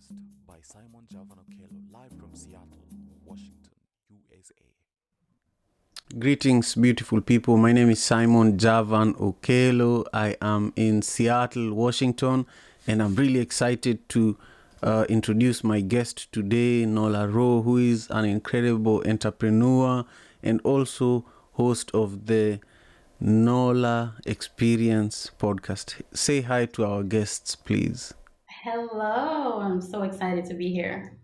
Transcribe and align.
podcast 0.00 0.16
by 0.46 0.56
Simon 0.62 1.06
Javan 1.10 1.38
Okello, 1.38 1.92
live 1.92 2.10
from 2.18 2.34
Seattle, 2.34 2.84
Washington, 3.24 3.72
USA. 4.30 4.54
Greetings, 6.18 6.74
beautiful 6.74 7.20
people. 7.20 7.56
My 7.56 7.72
name 7.72 7.90
is 7.90 8.02
Simon 8.02 8.58
Javan 8.58 9.14
Okello. 9.14 10.06
I 10.12 10.36
am 10.40 10.72
in 10.76 11.02
Seattle, 11.02 11.72
Washington, 11.74 12.46
and 12.86 13.02
I'm 13.02 13.14
really 13.14 13.40
excited 13.40 14.08
to 14.10 14.36
uh, 14.82 15.04
introduce 15.08 15.62
my 15.62 15.80
guest 15.80 16.32
today, 16.32 16.84
Nola 16.86 17.28
Ro, 17.28 17.62
who 17.62 17.76
is 17.76 18.08
an 18.10 18.24
incredible 18.24 19.02
entrepreneur 19.06 20.04
and 20.42 20.60
also 20.62 21.24
host 21.52 21.90
of 21.92 22.26
the 22.26 22.60
Nola 23.20 24.14
Experience 24.24 25.30
podcast. 25.38 26.00
Say 26.14 26.40
hi 26.42 26.66
to 26.66 26.84
our 26.86 27.02
guests, 27.02 27.54
please. 27.54 28.14
Hello, 28.62 29.58
I'm 29.58 29.80
so 29.80 30.02
excited 30.02 30.44
to 30.44 30.54
be 30.54 30.70
here. 30.70 31.16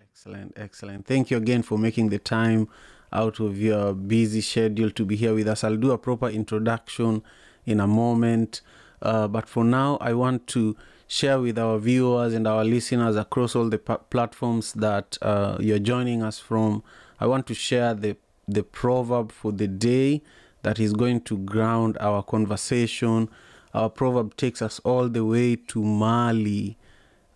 Excellent, 0.00 0.54
excellent. 0.56 1.06
Thank 1.06 1.30
you 1.30 1.36
again 1.36 1.60
for 1.60 1.76
making 1.76 2.08
the 2.08 2.18
time 2.18 2.66
out 3.12 3.40
of 3.40 3.58
your 3.58 3.92
busy 3.92 4.40
schedule 4.40 4.90
to 4.92 5.04
be 5.04 5.16
here 5.16 5.34
with 5.34 5.46
us. 5.46 5.64
I'll 5.64 5.76
do 5.76 5.90
a 5.90 5.98
proper 5.98 6.28
introduction 6.30 7.22
in 7.66 7.78
a 7.78 7.86
moment. 7.86 8.62
Uh, 9.02 9.28
but 9.28 9.50
for 9.50 9.64
now, 9.64 9.98
I 10.00 10.14
want 10.14 10.46
to 10.48 10.78
share 11.06 11.38
with 11.38 11.58
our 11.58 11.78
viewers 11.78 12.32
and 12.32 12.46
our 12.46 12.64
listeners 12.64 13.16
across 13.16 13.54
all 13.54 13.68
the 13.68 13.78
platforms 13.78 14.72
that 14.72 15.18
uh, 15.20 15.58
you're 15.60 15.78
joining 15.78 16.22
us 16.22 16.38
from. 16.38 16.82
I 17.20 17.26
want 17.26 17.46
to 17.48 17.54
share 17.54 17.92
the, 17.92 18.16
the 18.48 18.62
proverb 18.62 19.30
for 19.30 19.52
the 19.52 19.68
day 19.68 20.22
that 20.62 20.78
is 20.78 20.94
going 20.94 21.20
to 21.22 21.36
ground 21.36 21.98
our 22.00 22.22
conversation. 22.22 23.28
Our 23.72 23.88
proverb 23.88 24.36
takes 24.36 24.62
us 24.62 24.80
all 24.80 25.08
the 25.08 25.24
way 25.24 25.56
to 25.56 25.82
Mali, 25.82 26.76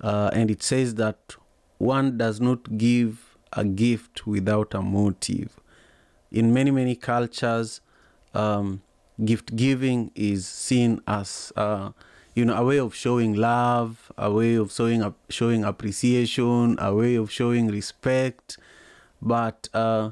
uh, 0.00 0.30
and 0.32 0.50
it 0.50 0.62
says 0.62 0.96
that 0.96 1.36
one 1.78 2.18
does 2.18 2.40
not 2.40 2.76
give 2.76 3.36
a 3.52 3.64
gift 3.64 4.26
without 4.26 4.74
a 4.74 4.82
motive. 4.82 5.60
In 6.32 6.52
many, 6.52 6.70
many 6.70 6.96
cultures, 6.96 7.80
um, 8.34 8.82
gift 9.24 9.54
giving 9.54 10.10
is 10.14 10.46
seen 10.46 11.00
as 11.06 11.52
uh, 11.56 11.90
you 12.34 12.44
know 12.44 12.56
a 12.56 12.64
way 12.64 12.78
of 12.78 12.94
showing 12.94 13.34
love, 13.34 14.10
a 14.18 14.30
way 14.30 14.56
of 14.56 14.72
showing 14.72 15.14
showing 15.28 15.62
appreciation, 15.62 16.76
a 16.80 16.92
way 16.92 17.14
of 17.14 17.30
showing 17.30 17.68
respect. 17.68 18.58
But 19.22 19.68
uh, 19.72 20.10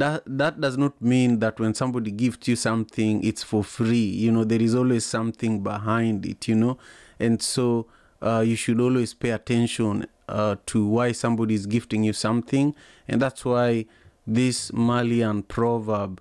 that 0.00 0.22
that 0.26 0.60
does 0.60 0.76
not 0.76 1.00
mean 1.00 1.38
that 1.40 1.58
when 1.58 1.74
somebody 1.74 2.10
gives 2.10 2.46
you 2.48 2.56
something, 2.56 3.22
it's 3.24 3.42
for 3.42 3.64
free. 3.64 3.96
You 3.96 4.32
know 4.32 4.44
there 4.44 4.62
is 4.62 4.74
always 4.74 5.04
something 5.04 5.62
behind 5.62 6.26
it. 6.26 6.48
You 6.48 6.54
know, 6.54 6.78
and 7.18 7.40
so 7.42 7.86
uh, 8.22 8.44
you 8.46 8.56
should 8.56 8.80
always 8.80 9.14
pay 9.14 9.30
attention 9.30 10.06
uh, 10.28 10.56
to 10.66 10.86
why 10.86 11.12
somebody 11.12 11.54
is 11.54 11.66
gifting 11.66 12.04
you 12.04 12.12
something, 12.12 12.74
and 13.06 13.20
that's 13.22 13.44
why 13.44 13.86
this 14.26 14.72
Malian 14.72 15.42
proverb 15.42 16.20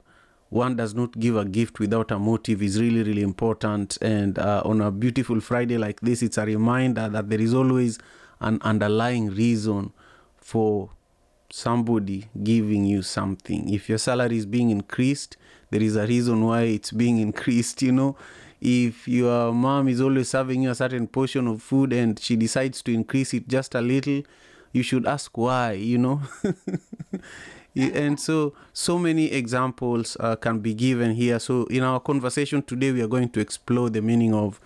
one 0.49 0.77
does 0.77 0.95
not 0.95 1.19
give 1.19 1.35
a 1.35 1.43
gift 1.43 1.79
without 1.79 2.09
a 2.09 2.17
motive 2.17 2.61
is 2.61 2.79
really 2.79 3.03
really 3.03 3.21
important 3.21 3.97
and 4.01 4.39
uh, 4.39 4.61
on 4.63 4.79
a 4.79 4.89
beautiful 4.89 5.41
friday 5.41 5.77
like 5.77 5.99
this 5.99 6.23
it's 6.23 6.37
a 6.37 6.45
reminder 6.45 7.09
that 7.09 7.29
there 7.29 7.41
is 7.41 7.53
always 7.53 7.99
an 8.39 8.57
underlying 8.61 9.27
reason 9.27 9.91
for 10.37 10.89
somebody 11.49 12.25
giving 12.43 12.85
you 12.85 13.01
something. 13.01 13.69
If 13.73 13.89
your 13.89 13.97
salary 13.97 14.37
is 14.37 14.45
being 14.45 14.69
increased 14.69 15.37
there 15.69 15.81
is 15.81 15.95
a 15.95 16.07
reason 16.07 16.45
why 16.45 16.61
it's 16.61 16.91
being 16.91 17.19
increased 17.27 17.81
you 17.81 17.91
know. 17.91 18.15
If 18.59 19.07
your 19.07 19.53
mom 19.53 19.87
is 19.87 20.01
always 20.01 20.29
serving 20.29 20.63
you 20.63 20.71
a 20.71 20.75
certain 20.75 21.07
portion 21.07 21.47
of 21.47 21.61
food 21.61 21.93
and 21.93 22.19
she 22.19 22.35
decides 22.35 22.81
to 22.83 22.93
increase 22.93 23.33
it 23.33 23.47
just 23.47 23.75
a 23.75 23.81
little 23.81 24.23
you 24.73 24.83
should 24.83 25.05
ask 25.07 25.37
why 25.37 25.73
you 25.73 25.97
know. 25.97 26.21
And 27.75 28.19
so 28.19 28.53
so 28.73 28.97
many 28.97 29.31
examples 29.31 30.17
uh, 30.19 30.35
can 30.35 30.59
be 30.59 30.73
given 30.73 31.13
here. 31.13 31.37
So 31.37 31.65
in 31.65 31.83
our 31.83 31.99
conversation 31.99 32.63
today 32.63 32.91
we 32.91 33.03
are 33.03 33.07
going 33.07 33.29
to 33.29 33.39
explore 33.39 33.91
the 33.91 34.01
meaning 34.01 34.33
of 34.33 34.59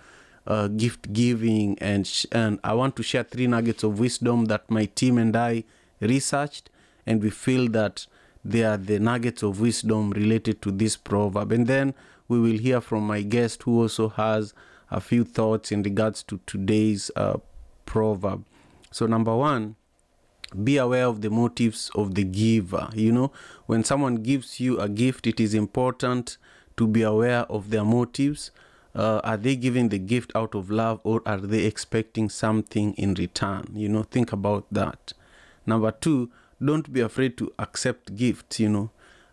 uh, 0.46 0.68
gift 0.68 1.12
giving 1.12 1.78
and 1.78 2.06
sh- 2.06 2.26
and 2.32 2.58
i 2.64 2.72
want 2.74 2.96
to 2.96 3.02
share 3.02 3.22
three 3.22 3.46
nuggets 3.46 3.84
of 3.84 4.00
wisdom 4.00 4.46
that 4.46 4.68
my 4.70 4.86
team 4.86 5.18
and 5.18 5.36
i 5.36 5.62
researched 6.00 6.68
and 7.06 7.22
we 7.22 7.30
feel 7.30 7.68
that 7.68 8.06
they 8.44 8.64
are 8.64 8.76
the 8.76 8.98
nuggets 8.98 9.42
of 9.42 9.60
wisdom 9.60 10.10
related 10.10 10.60
to 10.62 10.70
this 10.70 10.96
proverb 10.96 11.52
and 11.52 11.66
then 11.66 11.94
we 12.28 12.40
will 12.40 12.58
hear 12.58 12.80
from 12.80 13.06
my 13.06 13.22
guest 13.22 13.62
who 13.62 13.80
also 13.82 14.08
has 14.08 14.54
a 14.90 15.00
few 15.00 15.24
thoughts 15.24 15.72
in 15.72 15.82
regards 15.82 16.22
to 16.22 16.40
today's 16.46 17.10
uh, 17.16 17.36
proverb 17.86 18.44
so 18.90 19.06
number 19.06 19.34
one 19.34 19.76
be 20.52 20.76
aware 20.76 21.06
of 21.06 21.20
the 21.22 21.30
motives 21.30 21.90
of 21.94 22.14
the 22.14 22.24
giver. 22.24 22.88
You 22.94 23.12
know, 23.12 23.32
when 23.66 23.84
someone 23.84 24.16
gives 24.16 24.60
you 24.60 24.78
a 24.78 24.88
gift, 24.88 25.26
it 25.26 25.40
is 25.40 25.54
important 25.54 26.36
to 26.76 26.86
be 26.86 27.02
aware 27.02 27.40
of 27.42 27.70
their 27.70 27.84
motives. 27.84 28.50
Uh, 28.94 29.20
are 29.24 29.36
they 29.36 29.56
giving 29.56 29.88
the 29.88 29.98
gift 29.98 30.32
out 30.34 30.54
of 30.54 30.70
love 30.70 31.00
or 31.02 31.22
are 31.24 31.38
they 31.38 31.64
expecting 31.64 32.28
something 32.28 32.92
in 32.94 33.14
return? 33.14 33.64
You 33.74 33.88
know, 33.88 34.02
think 34.02 34.32
about 34.32 34.66
that. 34.70 35.12
Number 35.64 35.92
two, 35.92 36.30
don't 36.64 36.92
be 36.92 37.00
afraid 37.00 37.36
to 37.38 37.52
accept 37.58 38.14
gifts. 38.16 38.60
You 38.60 38.68
know, 38.68 38.90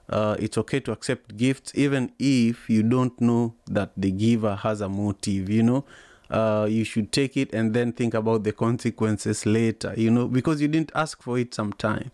uh, 0.09 0.35
it's 0.39 0.57
okay 0.57 0.79
to 0.81 0.91
accept 0.91 1.37
gifts 1.37 1.71
even 1.75 2.11
if 2.19 2.69
you 2.69 2.83
don't 2.83 3.19
know 3.21 3.55
that 3.67 3.91
the 3.95 4.11
giver 4.11 4.55
has 4.55 4.81
a 4.81 4.89
motive. 4.89 5.49
You 5.49 5.63
know, 5.63 5.85
uh, 6.29 6.67
you 6.69 6.83
should 6.83 7.11
take 7.11 7.37
it 7.37 7.53
and 7.53 7.73
then 7.73 7.91
think 7.91 8.13
about 8.13 8.43
the 8.43 8.51
consequences 8.51 9.45
later, 9.45 9.93
you 9.97 10.11
know, 10.11 10.27
because 10.27 10.61
you 10.61 10.67
didn't 10.67 10.91
ask 10.95 11.21
for 11.21 11.37
it 11.37 11.53
sometime. 11.53 12.11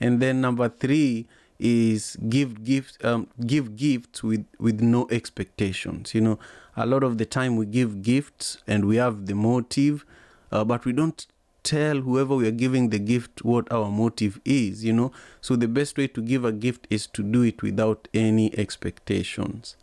And 0.00 0.20
then 0.20 0.40
number 0.40 0.68
three 0.68 1.26
is 1.58 2.16
give 2.28 2.64
gifts, 2.64 2.98
um, 3.02 3.28
give 3.46 3.76
gifts 3.76 4.22
with 4.22 4.44
with 4.58 4.80
no 4.80 5.08
expectations. 5.10 6.14
You 6.14 6.20
know, 6.20 6.38
a 6.76 6.84
lot 6.86 7.02
of 7.02 7.18
the 7.18 7.24
time 7.24 7.56
we 7.56 7.66
give 7.66 8.02
gifts 8.02 8.58
and 8.66 8.84
we 8.84 8.96
have 8.96 9.26
the 9.26 9.34
motive, 9.34 10.04
uh, 10.52 10.64
but 10.64 10.84
we 10.84 10.92
don't 10.92 11.26
tell 11.70 12.00
whoever 12.00 12.36
we 12.36 12.48
are 12.48 12.58
giving 12.64 12.90
the 12.90 12.98
gift 12.98 13.44
what 13.44 13.70
our 13.72 13.90
motive 13.90 14.40
is. 14.44 14.84
You 14.84 14.92
know, 14.92 15.12
so 15.40 15.56
the 15.56 15.68
best 15.68 15.98
way 15.98 16.06
to 16.08 16.22
give 16.22 16.44
a 16.44 16.52
gift 16.52 16.86
is 16.90 17.06
to 17.08 17.22
do 17.22 17.42
it 17.42 17.62
without 17.62 18.08
any 18.14 18.56
expectations. 18.58 19.76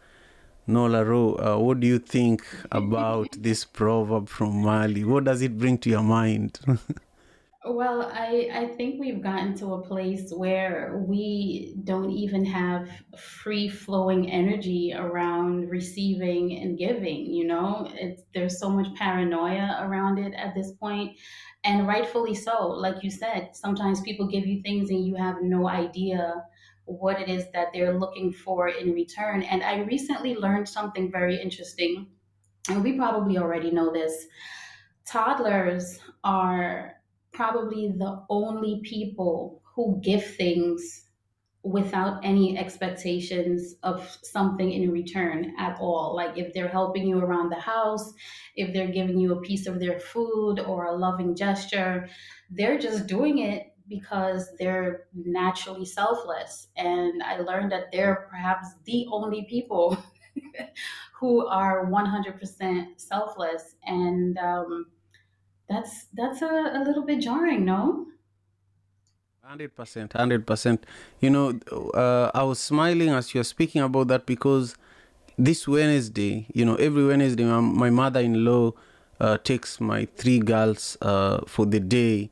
Nola 0.66 1.04
Ro, 1.04 1.36
uh, 1.36 1.58
what 1.60 1.82
do 1.82 1.88
you 1.88 2.00
think 2.00 2.46
about 2.72 3.36
this 3.48 3.66
proverb 3.66 4.30
from 4.30 4.62
Mali? 4.62 5.04
What 5.04 5.26
does 5.26 5.42
it 5.42 5.58
bring 5.58 5.78
to 5.80 5.90
your 5.90 6.04
mind? 6.04 6.60
Well, 7.66 8.12
I, 8.14 8.50
I 8.54 8.68
think 8.76 9.00
we've 9.00 9.22
gotten 9.22 9.56
to 9.60 9.76
a 9.76 9.82
place 9.82 10.34
where 10.34 11.02
we 11.08 11.76
don't 11.86 12.12
even 12.12 12.44
have 12.44 12.90
free 13.18 13.70
flowing 13.70 14.30
energy 14.30 14.94
around 14.94 15.70
receiving 15.70 16.60
and 16.60 16.78
giving, 16.78 17.26
you 17.26 17.48
know? 17.48 17.90
It's, 17.94 18.24
there's 18.34 18.60
so 18.60 18.70
much 18.70 18.94
paranoia 18.96 19.80
around 19.82 20.18
it 20.20 20.34
at 20.34 20.54
this 20.56 20.74
point, 20.74 21.16
and 21.64 21.88
rightfully 21.88 22.36
so. 22.36 22.68
Like 22.68 23.04
you 23.04 23.10
said, 23.10 23.56
sometimes 23.56 24.02
people 24.02 24.28
give 24.28 24.46
you 24.46 24.62
things 24.62 24.90
and 24.90 25.06
you 25.06 25.16
have 25.16 25.42
no 25.42 25.68
idea 25.68 26.44
what 26.86 27.22
it 27.22 27.30
is 27.30 27.46
that 27.54 27.68
they're 27.74 27.98
looking 27.98 28.34
for 28.34 28.68
in 28.68 28.94
return. 28.94 29.44
And 29.44 29.64
I 29.64 29.80
recently 29.84 30.36
learned 30.36 30.68
something 30.68 31.12
very 31.12 31.42
interesting, 31.42 32.08
and 32.70 32.84
we 32.84 32.98
probably 32.98 33.38
already 33.38 33.72
know 33.72 33.92
this. 33.92 34.26
Toddlers 35.06 36.00
are 36.24 36.94
probably 37.32 37.94
the 37.98 38.26
only 38.30 38.82
people 38.84 39.62
who 39.76 40.00
give 40.04 40.36
things 40.36 41.03
without 41.64 42.20
any 42.24 42.58
expectations 42.58 43.76
of 43.84 44.18
something 44.22 44.72
in 44.72 44.92
return 44.92 45.54
at 45.58 45.78
all. 45.80 46.14
Like 46.16 46.38
if 46.38 46.54
they're 46.54 46.68
helping 46.68 47.08
you 47.08 47.20
around 47.20 47.50
the 47.50 47.60
house, 47.60 48.14
if 48.56 48.74
they're 48.74 48.92
giving 48.92 49.18
you 49.18 49.32
a 49.34 49.42
piece 49.42 49.66
of 49.66 49.80
their 49.80 49.98
food 50.00 50.60
or 50.60 50.86
a 50.86 50.96
loving 50.96 51.36
gesture, 51.36 52.10
they're 52.50 52.78
just 52.78 53.08
doing 53.08 53.40
it 53.40 53.74
because 53.88 54.50
they're 54.60 55.08
naturally 55.14 55.86
selfless. 55.86 56.68
And 56.76 57.24
I 57.24 57.38
learned 57.38 57.72
that 57.72 57.92
they're 57.92 58.28
perhaps 58.30 58.68
the 58.86 59.06
only 59.10 59.46
people 59.50 59.98
who 61.14 61.48
are 61.48 61.86
100% 61.86 62.88
selfless. 62.98 63.76
And 63.86 64.38
um, 64.38 64.88
that's 65.70 66.08
that's 66.14 66.42
a, 66.42 66.72
a 66.76 66.84
little 66.86 67.06
bit 67.06 67.22
jarring, 67.22 67.66
no? 67.66 68.08
Hundred 69.46 69.76
percent, 69.76 70.14
hundred 70.14 70.48
percent. 70.48 70.86
You 71.20 71.30
know, 71.30 71.60
uh, 71.94 72.32
I 72.34 72.44
was 72.44 72.60
smiling 72.60 73.10
as 73.10 73.36
you're 73.36 73.44
speaking 73.44 73.82
about 73.82 74.08
that 74.08 74.26
because 74.26 74.78
this 75.38 75.68
Wednesday, 75.68 76.46
you 76.54 76.64
know, 76.64 76.76
every 76.76 77.06
Wednesday, 77.06 77.44
my, 77.44 77.60
my 77.60 77.90
mother-in-law 77.90 78.72
uh, 79.20 79.38
takes 79.40 79.82
my 79.82 80.06
three 80.16 80.40
girls 80.40 80.98
uh, 81.02 81.42
for 81.46 81.66
the 81.66 81.82
day, 81.82 82.30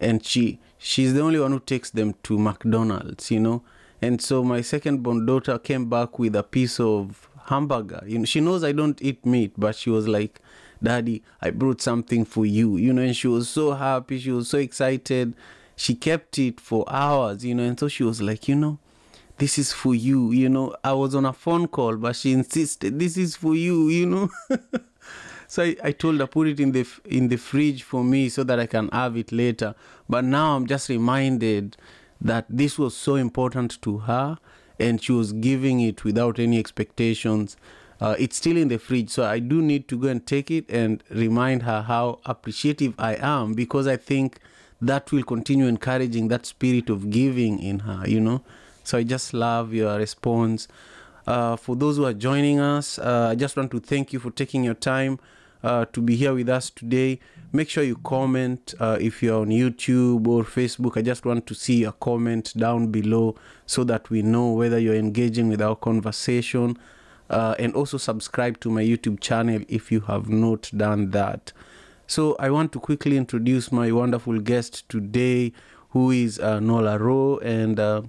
and 0.00 0.24
she 0.24 0.58
she's 0.78 1.12
the 1.12 1.20
only 1.20 1.38
one 1.38 1.52
who 1.52 1.60
takes 1.60 1.90
them 1.90 2.14
to 2.22 2.38
McDonald's. 2.38 3.30
You 3.30 3.40
know, 3.40 3.62
and 4.00 4.22
so 4.22 4.42
my 4.42 4.62
second-born 4.62 5.26
daughter 5.26 5.58
came 5.58 5.90
back 5.90 6.18
with 6.18 6.34
a 6.34 6.42
piece 6.42 6.80
of 6.80 7.28
hamburger. 7.46 8.02
You 8.06 8.20
know, 8.20 8.24
she 8.24 8.40
knows 8.40 8.64
I 8.64 8.72
don't 8.72 9.00
eat 9.02 9.26
meat, 9.26 9.52
but 9.58 9.76
she 9.76 9.90
was 9.90 10.08
like, 10.08 10.40
Daddy, 10.82 11.22
I 11.42 11.50
brought 11.50 11.82
something 11.82 12.24
for 12.24 12.46
you, 12.46 12.78
you 12.78 12.94
know, 12.94 13.02
and 13.02 13.14
she 13.14 13.28
was 13.28 13.50
so 13.50 13.74
happy, 13.74 14.18
she 14.18 14.30
was 14.30 14.48
so 14.48 14.56
excited. 14.56 15.34
She 15.76 15.94
kept 15.94 16.38
it 16.38 16.60
for 16.60 16.84
hours, 16.88 17.44
you 17.44 17.54
know, 17.54 17.64
and 17.64 17.78
so 17.78 17.88
she 17.88 18.04
was 18.04 18.22
like, 18.22 18.48
you 18.48 18.54
know, 18.54 18.78
this 19.38 19.58
is 19.58 19.72
for 19.72 19.94
you, 19.94 20.30
you 20.30 20.48
know. 20.48 20.74
I 20.84 20.92
was 20.92 21.14
on 21.14 21.26
a 21.26 21.32
phone 21.32 21.66
call, 21.66 21.96
but 21.96 22.16
she 22.16 22.32
insisted, 22.32 22.98
this 22.98 23.16
is 23.16 23.36
for 23.36 23.54
you, 23.54 23.88
you 23.88 24.06
know. 24.06 24.30
so 25.48 25.64
I, 25.64 25.76
I 25.82 25.92
told 25.92 26.20
her 26.20 26.26
put 26.26 26.46
it 26.48 26.60
in 26.60 26.72
the 26.72 26.86
in 27.04 27.28
the 27.28 27.36
fridge 27.36 27.82
for 27.82 28.04
me 28.04 28.28
so 28.28 28.44
that 28.44 28.60
I 28.60 28.66
can 28.66 28.88
have 28.90 29.16
it 29.16 29.32
later. 29.32 29.74
But 30.08 30.24
now 30.24 30.56
I'm 30.56 30.66
just 30.66 30.88
reminded 30.88 31.76
that 32.20 32.46
this 32.48 32.78
was 32.78 32.96
so 32.96 33.16
important 33.16 33.82
to 33.82 33.98
her 33.98 34.38
and 34.78 35.02
she 35.02 35.12
was 35.12 35.32
giving 35.32 35.80
it 35.80 36.04
without 36.04 36.38
any 36.38 36.58
expectations. 36.58 37.56
Uh, 38.00 38.16
it's 38.18 38.36
still 38.36 38.56
in 38.56 38.68
the 38.68 38.78
fridge, 38.78 39.10
so 39.10 39.24
I 39.24 39.38
do 39.38 39.62
need 39.62 39.88
to 39.88 39.96
go 39.96 40.08
and 40.08 40.24
take 40.26 40.50
it 40.50 40.68
and 40.68 41.02
remind 41.10 41.62
her 41.62 41.82
how 41.82 42.20
appreciative 42.24 42.94
I 42.98 43.14
am 43.16 43.54
because 43.54 43.86
I 43.86 43.96
think 43.96 44.38
that 44.86 45.10
will 45.12 45.22
continue 45.22 45.66
encouraging 45.66 46.28
that 46.28 46.46
spirit 46.46 46.90
of 46.90 47.10
giving 47.10 47.58
in 47.60 47.80
her, 47.80 48.06
you 48.06 48.20
know. 48.20 48.42
So 48.82 48.98
I 48.98 49.02
just 49.02 49.32
love 49.32 49.72
your 49.72 49.96
response. 49.96 50.68
Uh, 51.26 51.56
for 51.56 51.74
those 51.74 51.96
who 51.96 52.04
are 52.04 52.12
joining 52.12 52.60
us, 52.60 52.98
uh, 52.98 53.28
I 53.30 53.34
just 53.34 53.56
want 53.56 53.70
to 53.70 53.80
thank 53.80 54.12
you 54.12 54.18
for 54.18 54.30
taking 54.30 54.62
your 54.62 54.74
time 54.74 55.18
uh, 55.62 55.86
to 55.86 56.02
be 56.02 56.16
here 56.16 56.34
with 56.34 56.48
us 56.48 56.68
today. 56.68 57.18
Make 57.52 57.70
sure 57.70 57.82
you 57.82 57.96
comment 57.96 58.74
uh, 58.78 58.98
if 59.00 59.22
you're 59.22 59.40
on 59.40 59.48
YouTube 59.48 60.26
or 60.26 60.44
Facebook. 60.44 60.98
I 60.98 61.02
just 61.02 61.24
want 61.24 61.46
to 61.46 61.54
see 61.54 61.84
a 61.84 61.92
comment 61.92 62.52
down 62.56 62.88
below 62.88 63.36
so 63.64 63.84
that 63.84 64.10
we 64.10 64.20
know 64.22 64.52
whether 64.52 64.78
you're 64.78 64.94
engaging 64.94 65.48
with 65.48 65.62
our 65.62 65.76
conversation. 65.76 66.76
Uh, 67.30 67.54
and 67.58 67.74
also 67.74 67.96
subscribe 67.96 68.60
to 68.60 68.70
my 68.70 68.82
YouTube 68.82 69.18
channel 69.18 69.62
if 69.66 69.90
you 69.90 70.00
have 70.00 70.28
not 70.28 70.70
done 70.76 71.10
that. 71.12 71.52
So 72.06 72.36
I 72.38 72.50
want 72.50 72.72
to 72.72 72.80
quickly 72.80 73.16
introduce 73.16 73.72
my 73.72 73.90
wonderful 73.90 74.38
guest 74.38 74.86
today, 74.90 75.52
who 75.90 76.10
is 76.10 76.38
uh, 76.38 76.60
Nola 76.60 76.98
Ro, 76.98 77.38
and 77.38 77.80
uh, 77.80 78.02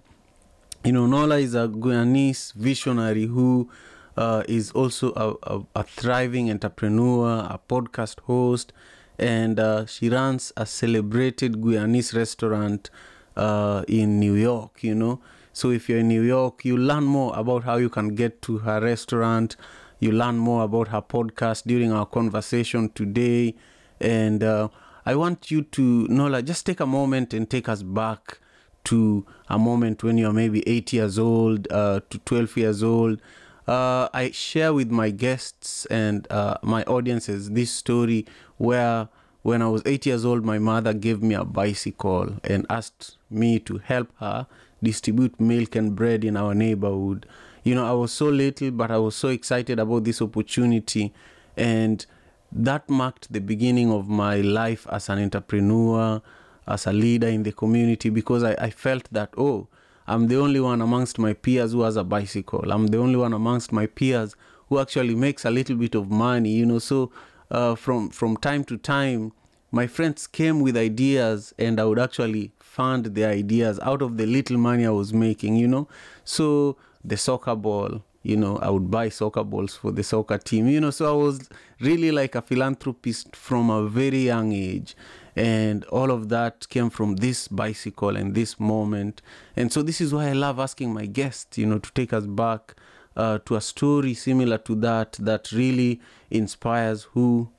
you 0.83 0.91
know 0.91 1.05
Nola 1.05 1.37
is 1.37 1.55
a 1.55 1.69
Guyanese 1.69 2.53
visionary 2.55 3.25
who 3.25 3.69
uh, 4.17 4.43
is 4.49 4.71
also 4.71 5.13
a, 5.13 5.55
a, 5.55 5.61
a, 5.75 5.83
thriving 5.83 6.51
entrepreneur, 6.51 7.39
a 7.49 7.57
podcast 7.69 8.19
host, 8.21 8.73
and 9.17 9.59
uh, 9.61 9.85
she 9.85 10.09
runs 10.09 10.51
a 10.57 10.65
celebrated 10.65 11.53
Guyanese 11.61 12.13
restaurant 12.15 12.89
uh, 13.37 13.83
in 13.87 14.19
New 14.19 14.33
York. 14.33 14.83
You 14.83 14.95
know, 14.95 15.21
so 15.53 15.71
if 15.71 15.87
you're 15.87 15.99
in 15.99 16.09
New 16.09 16.21
York, 16.21 16.65
you 16.65 16.77
learn 16.77 17.05
more 17.05 17.33
about 17.33 17.63
how 17.63 17.77
you 17.77 17.89
can 17.89 18.09
get 18.13 18.41
to 18.43 18.57
her 18.59 18.81
restaurant. 18.81 19.55
You 19.99 20.11
learn 20.11 20.37
more 20.37 20.65
about 20.65 20.89
her 20.89 21.01
podcast 21.01 21.63
during 21.65 21.93
our 21.93 22.05
conversation 22.05 22.89
today, 22.89 23.55
and 23.99 24.43
uh, 24.43 24.69
I 25.05 25.15
want 25.15 25.51
you 25.51 25.61
to 25.63 26.07
Nola 26.07 26.41
just 26.41 26.65
take 26.65 26.79
a 26.79 26.85
moment 26.85 27.33
and 27.33 27.49
take 27.49 27.69
us 27.69 27.83
back 27.83 28.39
to 28.85 29.25
a 29.49 29.57
moment 29.57 30.03
when 30.03 30.17
you're 30.17 30.33
maybe 30.33 30.67
eight 30.67 30.93
years 30.93 31.17
old 31.17 31.71
uh, 31.71 32.01
to 32.09 32.17
12 32.19 32.57
years 32.57 32.83
old 32.83 33.19
uh, 33.67 34.09
I 34.13 34.31
share 34.31 34.73
with 34.73 34.91
my 34.91 35.09
guests 35.09 35.85
and 35.87 36.27
uh, 36.31 36.57
my 36.61 36.83
audiences 36.83 37.49
this 37.51 37.71
story 37.71 38.25
where 38.57 39.09
when 39.41 39.61
I 39.61 39.67
was 39.67 39.81
eight 39.85 40.05
years 40.05 40.25
old, 40.25 40.43
my 40.43 40.59
mother 40.59 40.93
gave 40.93 41.21
me 41.21 41.35
a 41.35 41.43
bicycle 41.43 42.35
and 42.43 42.65
asked 42.69 43.17
me 43.29 43.59
to 43.59 43.77
help 43.77 44.09
her 44.19 44.47
distribute 44.81 45.39
milk 45.39 45.75
and 45.75 45.95
bread 45.95 46.23
in 46.23 46.37
our 46.37 46.53
neighborhood. 46.53 47.25
You 47.63 47.75
know, 47.75 47.85
I 47.85 47.91
was 47.93 48.11
so 48.11 48.25
little, 48.25 48.71
but 48.71 48.91
I 48.91 48.97
was 48.97 49.15
so 49.15 49.29
excited 49.29 49.79
about 49.79 50.03
this 50.03 50.21
opportunity. 50.21 51.13
And 51.57 52.05
that 52.55 52.89
marked 52.89 53.31
the 53.31 53.41
beginning 53.41 53.91
of 53.91 54.07
my 54.07 54.37
life 54.37 54.87
as 54.89 55.09
an 55.09 55.19
entrepreneur, 55.19 56.21
as 56.65 56.87
a 56.87 56.93
leader 56.93 57.27
in 57.27 57.43
the 57.43 57.51
community, 57.51 58.09
because 58.09 58.43
I, 58.43 58.53
I 58.53 58.69
felt 58.69 59.07
that, 59.11 59.33
oh, 59.37 59.67
I'm 60.07 60.27
the 60.27 60.39
only 60.39 60.59
one 60.59 60.81
amongst 60.81 61.19
my 61.19 61.33
peers 61.33 61.73
who 61.73 61.81
has 61.81 61.97
a 61.97 62.03
bicycle. 62.03 62.71
I'm 62.71 62.87
the 62.87 62.97
only 62.97 63.17
one 63.17 63.33
amongst 63.33 63.71
my 63.71 63.87
peers 63.87 64.35
who 64.69 64.79
actually 64.79 65.15
makes 65.15 65.45
a 65.45 65.51
little 65.51 65.75
bit 65.75 65.95
of 65.95 66.09
money, 66.09 66.51
you 66.51 66.65
know. 66.65 66.79
So 66.79 67.11
uh, 67.51 67.75
from 67.75 68.09
from 68.09 68.37
time 68.37 68.63
to 68.65 68.77
time, 68.77 69.33
my 69.71 69.87
friends 69.87 70.25
came 70.25 70.61
with 70.61 70.77
ideas, 70.77 71.53
and 71.59 71.79
I 71.79 71.85
would 71.85 71.99
actually 71.99 72.53
fund 72.59 73.15
the 73.15 73.25
ideas 73.25 73.79
out 73.81 74.01
of 74.01 74.17
the 74.17 74.25
little 74.25 74.57
money 74.57 74.85
I 74.85 74.91
was 74.91 75.11
making, 75.11 75.57
you 75.57 75.67
know. 75.67 75.87
So 76.23 76.77
the 77.03 77.17
soccer 77.17 77.55
ball, 77.55 78.04
you 78.25 78.35
know, 78.35 78.57
I 78.57 78.69
would 78.71 78.89
buy 78.89 79.09
soccer 79.09 79.43
balls 79.43 79.75
for 79.75 79.91
the 79.91 80.03
soccer 80.03 80.39
team, 80.39 80.67
you 80.67 80.81
know. 80.81 80.89
So 80.89 81.07
I 81.07 81.23
was 81.23 81.47
really 81.79 82.11
like 82.11 82.33
a 82.33 82.41
philanthropist 82.41 83.35
from 83.35 83.69
a 83.69 83.87
very 83.87 84.25
young 84.25 84.51
age 84.51 84.95
and 85.35 85.83
all 85.85 86.11
of 86.11 86.29
that 86.29 86.67
came 86.69 86.89
from 86.89 87.17
this 87.17 87.47
bicycle 87.49 88.15
and 88.15 88.33
this 88.33 88.57
moment 88.57 89.21
and 89.57 89.71
so 89.71 89.81
this 89.81 89.99
is 89.99 90.13
why 90.13 90.29
i 90.29 90.31
love 90.31 90.59
asking 90.59 90.93
my 90.93 91.05
guests 91.05 91.57
you 91.57 91.65
know 91.65 91.77
to 91.77 91.91
take 91.91 92.13
us 92.13 92.25
back 92.25 92.73
uh, 93.17 93.37
to 93.39 93.55
a 93.55 93.61
story 93.61 94.13
similar 94.13 94.57
to 94.57 94.75
that 94.75 95.11
that 95.13 95.51
really 95.51 95.99
inspires 96.29 97.03
who 97.11 97.49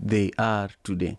they 0.00 0.32
are 0.38 0.70
today 0.82 1.16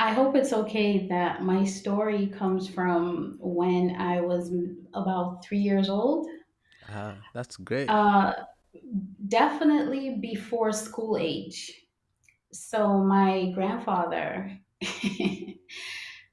I 0.00 0.12
hope 0.12 0.36
it's 0.36 0.52
okay 0.52 1.08
that 1.08 1.42
my 1.42 1.64
story 1.64 2.28
comes 2.28 2.68
from 2.68 3.36
when 3.40 3.96
I 3.96 4.20
was 4.20 4.52
about 4.94 5.44
three 5.44 5.58
years 5.58 5.88
old. 5.88 6.28
Ah, 6.88 7.18
that's 7.32 7.56
great. 7.56 7.88
Uh, 7.88 8.32
definitely 9.28 10.18
before 10.20 10.72
school 10.72 11.16
age. 11.16 11.72
So 12.52 12.98
my 12.98 13.52
grandfather, 13.54 14.58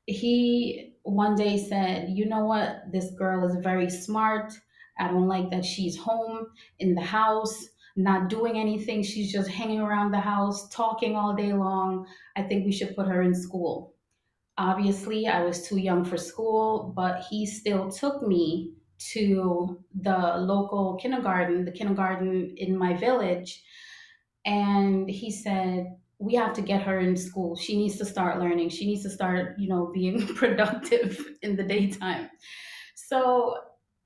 he 0.07 0.93
one 1.03 1.35
day 1.35 1.57
said, 1.57 2.09
"You 2.09 2.25
know 2.25 2.45
what? 2.45 2.91
This 2.91 3.11
girl 3.11 3.45
is 3.47 3.63
very 3.63 3.89
smart. 3.89 4.53
I 4.99 5.07
don't 5.09 5.27
like 5.27 5.49
that 5.51 5.65
she's 5.65 5.97
home 5.97 6.47
in 6.79 6.95
the 6.95 7.01
house, 7.01 7.67
not 7.95 8.29
doing 8.29 8.57
anything. 8.57 9.03
She's 9.03 9.31
just 9.31 9.49
hanging 9.49 9.81
around 9.81 10.11
the 10.11 10.19
house, 10.21 10.69
talking 10.69 11.15
all 11.15 11.35
day 11.35 11.53
long. 11.53 12.07
I 12.35 12.43
think 12.43 12.65
we 12.65 12.71
should 12.71 12.95
put 12.95 13.07
her 13.07 13.21
in 13.21 13.33
school." 13.35 13.95
Obviously, 14.57 15.27
I 15.27 15.43
was 15.43 15.67
too 15.67 15.77
young 15.77 16.05
for 16.05 16.17
school, 16.17 16.93
but 16.95 17.23
he 17.29 17.45
still 17.45 17.89
took 17.91 18.21
me 18.23 18.73
to 18.97 19.79
the 20.01 20.35
local 20.37 20.95
kindergarten, 21.01 21.65
the 21.65 21.71
kindergarten 21.71 22.53
in 22.57 22.77
my 22.77 22.95
village. 22.95 23.63
And 24.45 25.09
he 25.09 25.31
said, 25.31 25.87
we 26.19 26.35
have 26.35 26.53
to 26.53 26.61
get 26.61 26.81
her 26.83 26.99
in 26.99 27.15
school. 27.17 27.55
She 27.55 27.77
needs 27.77 27.97
to 27.97 28.05
start 28.05 28.39
learning. 28.39 28.69
She 28.69 28.85
needs 28.85 29.03
to 29.03 29.09
start, 29.09 29.59
you 29.59 29.67
know, 29.67 29.91
being 29.93 30.25
productive 30.35 31.19
in 31.41 31.55
the 31.55 31.63
daytime. 31.63 32.29
So 32.95 33.57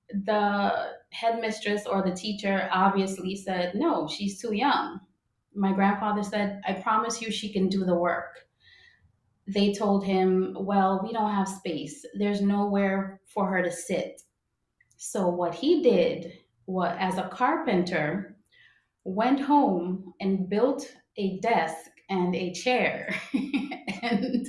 the 0.10 0.72
headmistress 1.12 1.86
or 1.86 2.02
the 2.02 2.16
teacher 2.16 2.70
obviously 2.72 3.36
said, 3.36 3.76
no, 3.76 4.08
she's 4.08 4.42
too 4.42 4.54
young. 4.54 5.00
My 5.54 5.74
grandfather 5.74 6.24
said, 6.24 6.62
I 6.68 6.74
promise 6.74 7.22
you 7.22 7.32
she 7.32 7.52
can 7.52 7.70
do 7.70 7.86
the 7.86 7.96
work. 7.96 8.40
They 9.48 9.74
told 9.74 10.06
him, 10.06 10.56
well, 10.60 11.02
we 11.04 11.12
don't 11.12 11.34
have 11.34 11.48
space. 11.48 12.06
There's 12.14 12.42
nowhere 12.42 13.20
for 13.26 13.48
her 13.48 13.64
to 13.64 13.72
sit. 13.72 14.22
So 15.02 15.30
what 15.30 15.56
he 15.56 15.82
did, 15.82 16.40
what 16.66 16.98
as 17.00 17.18
a 17.18 17.30
carpenter, 17.30 18.36
went 19.06 19.40
home 19.40 20.14
and 20.20 20.50
built 20.50 20.94
a 21.16 21.40
desk 21.40 21.90
and 22.10 22.36
a 22.36 22.52
chair 22.52 23.16
and 23.34 24.46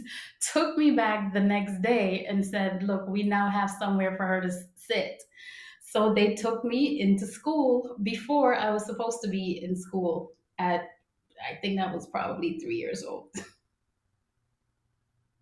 took 0.53 0.77
me 0.77 0.91
back 0.91 1.33
the 1.33 1.41
next 1.41 1.81
day 1.83 2.27
and 2.29 2.45
said, 2.45 2.83
Look, 2.83 3.07
we 3.07 3.23
now 3.23 3.49
have 3.49 3.71
somewhere 3.71 4.17
for 4.17 4.27
her 4.27 4.41
to 4.41 4.51
sit. 4.75 5.23
So 5.85 6.13
they 6.13 6.35
took 6.35 6.65
me 6.65 7.01
into 7.01 7.29
school 7.29 7.97
before 8.03 8.57
I 8.57 8.71
was 8.71 8.87
supposed 8.87 9.21
to 9.23 9.29
be 9.29 9.63
in 9.63 9.77
school 9.77 10.33
at, 10.59 10.83
I 11.49 11.61
think 11.61 11.79
that 11.79 11.95
was 11.95 12.09
probably 12.09 12.59
three 12.59 12.77
years 12.77 13.05
old. 13.05 13.29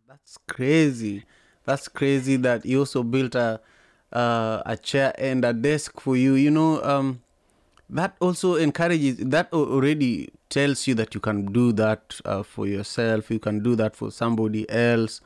That's 0.07 0.37
crazy. 0.47 1.25
That's 1.65 1.89
crazy 1.89 2.37
that 2.37 2.67
you 2.67 2.81
also 2.81 3.03
built 3.03 3.35
a 3.35 3.63
uh, 4.13 4.63
a 4.67 4.77
chair 4.77 5.15
and 5.19 5.45
a 5.45 5.53
desk 5.53 6.01
for 6.01 6.17
you. 6.17 6.35
You 6.35 6.51
know, 6.51 6.83
um, 6.83 7.23
that 7.91 8.17
also 8.21 8.57
encourages 8.57 9.17
that 9.17 9.53
already 9.53 10.29
tells 10.51 10.87
you 10.87 10.95
that 10.95 11.15
you 11.15 11.21
can 11.21 11.47
do 11.53 11.73
that 11.73 12.21
uh, 12.25 12.43
for 12.43 12.67
yourself 12.67 13.31
you 13.31 13.39
can 13.39 13.63
do 13.63 13.75
that 13.75 13.97
for 13.97 14.11
somebody 14.11 14.69
else 14.71 15.21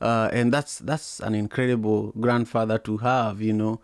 uh, 0.00 0.28
and 0.32 0.52
that's 0.52 0.78
that's 0.80 1.20
an 1.20 1.34
incredible 1.34 2.12
grandfather 2.20 2.78
to 2.78 2.98
have 2.98 3.40
you 3.40 3.52
know 3.52 3.80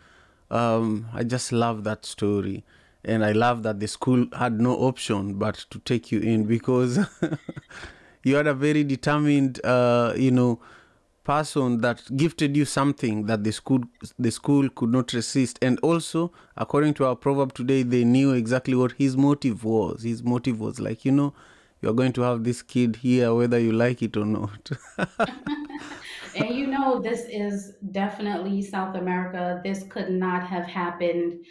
um, 0.50 1.08
i 1.14 1.22
just 1.22 1.52
love 1.52 1.84
that 1.84 2.04
story 2.04 2.64
and 3.04 3.24
i 3.24 3.32
love 3.32 3.62
that 3.62 3.80
the 3.80 3.88
school 3.88 4.26
had 4.38 4.60
no 4.60 4.74
option 4.76 5.34
but 5.34 5.54
to 5.70 5.78
take 5.80 6.12
you 6.12 6.20
in 6.20 6.44
because 6.44 6.98
you 8.24 8.34
had 8.34 8.46
a 8.46 8.54
very 8.54 8.84
determined 8.84 9.64
uh, 9.64 10.12
you 10.16 10.30
know 10.30 10.58
person 11.28 11.82
that 11.82 12.00
gifted 12.16 12.56
you 12.56 12.64
something 12.64 13.26
that 13.26 13.44
the 13.44 13.52
school 13.52 13.82
the 14.18 14.30
school 14.30 14.68
could 14.70 14.90
not 14.90 15.12
resist. 15.12 15.58
And 15.60 15.78
also 15.80 16.32
according 16.56 16.94
to 16.94 17.06
our 17.06 17.16
proverb 17.16 17.52
today 17.52 17.82
they 17.82 18.02
knew 18.04 18.32
exactly 18.32 18.74
what 18.74 18.92
his 18.92 19.16
motive 19.16 19.62
was. 19.62 20.02
His 20.04 20.22
motive 20.22 20.58
was 20.58 20.80
like 20.80 21.04
you 21.04 21.12
know 21.12 21.34
you're 21.82 21.92
going 21.92 22.14
to 22.14 22.22
have 22.22 22.44
this 22.44 22.62
kid 22.62 22.96
here 22.96 23.34
whether 23.34 23.58
you 23.58 23.72
like 23.72 24.02
it 24.02 24.16
or 24.16 24.26
not. 24.26 24.70
And 26.36 26.54
you 26.54 26.66
know 26.66 27.00
this 27.00 27.22
is 27.28 27.72
definitely 27.92 28.62
south 28.62 28.94
america. 28.96 29.60
This 29.64 29.84
could 29.88 30.10
not 30.10 30.46
have 30.46 30.66
happened 30.66 31.44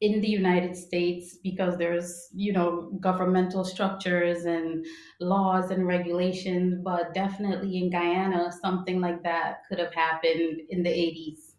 in 0.00 0.20
the 0.20 0.28
United 0.28 0.74
States 0.76 1.36
because 1.36 1.76
there's, 1.76 2.28
you 2.34 2.52
know, 2.52 2.90
governmental 3.00 3.64
structures 3.64 4.44
and 4.44 4.86
laws 5.20 5.70
and 5.70 5.86
regulations, 5.86 6.78
but 6.82 7.12
definitely 7.12 7.76
in 7.76 7.90
Guyana, 7.90 8.50
something 8.62 9.00
like 9.00 9.22
that 9.24 9.62
could 9.68 9.78
have 9.78 9.92
happened 9.94 10.62
in 10.70 10.82
the 10.82 10.90
80s. 10.90 11.54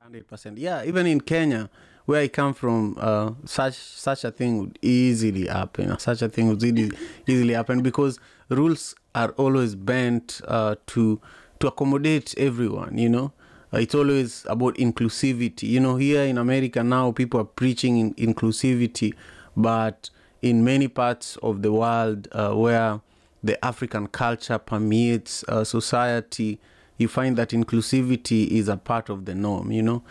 100%. 0.00 0.58
Yeah, 0.58 0.84
even 0.84 1.06
in 1.06 1.20
Kenya, 1.20 1.70
where 2.04 2.20
I 2.20 2.28
come 2.28 2.52
from, 2.52 2.96
uh, 2.98 3.32
such 3.44 3.74
such 3.74 4.24
a 4.24 4.30
thing 4.30 4.58
would 4.58 4.78
easily 4.82 5.46
happen. 5.46 5.98
Such 5.98 6.22
a 6.22 6.28
thing 6.28 6.48
would 6.48 6.62
easily, 6.62 6.90
easily 7.26 7.54
happen 7.54 7.82
because 7.82 8.18
rules 8.48 8.94
are 9.14 9.30
always 9.38 9.74
bent 9.74 10.40
uh, 10.46 10.76
to 10.88 11.20
to 11.60 11.68
accommodate 11.68 12.34
everyone. 12.36 12.98
You 12.98 13.08
know, 13.08 13.32
it's 13.76 13.94
always 13.94 14.44
about 14.48 14.74
inclusivity. 14.76 15.64
You 15.64 15.80
know, 15.80 15.96
here 15.96 16.22
in 16.22 16.38
America 16.38 16.82
now, 16.82 17.12
people 17.12 17.40
are 17.40 17.44
preaching 17.44 17.98
in 17.98 18.14
inclusivity, 18.14 19.14
but 19.56 20.10
in 20.42 20.64
many 20.64 20.88
parts 20.88 21.36
of 21.42 21.62
the 21.62 21.72
world 21.72 22.28
uh, 22.32 22.52
where 22.52 23.00
the 23.42 23.62
African 23.64 24.06
culture 24.06 24.58
permeates 24.58 25.44
uh, 25.48 25.64
society, 25.64 26.60
you 26.98 27.08
find 27.08 27.36
that 27.36 27.50
inclusivity 27.50 28.48
is 28.48 28.68
a 28.68 28.76
part 28.76 29.08
of 29.08 29.24
the 29.24 29.34
norm. 29.34 29.72
You 29.72 29.82
know, 29.82 30.02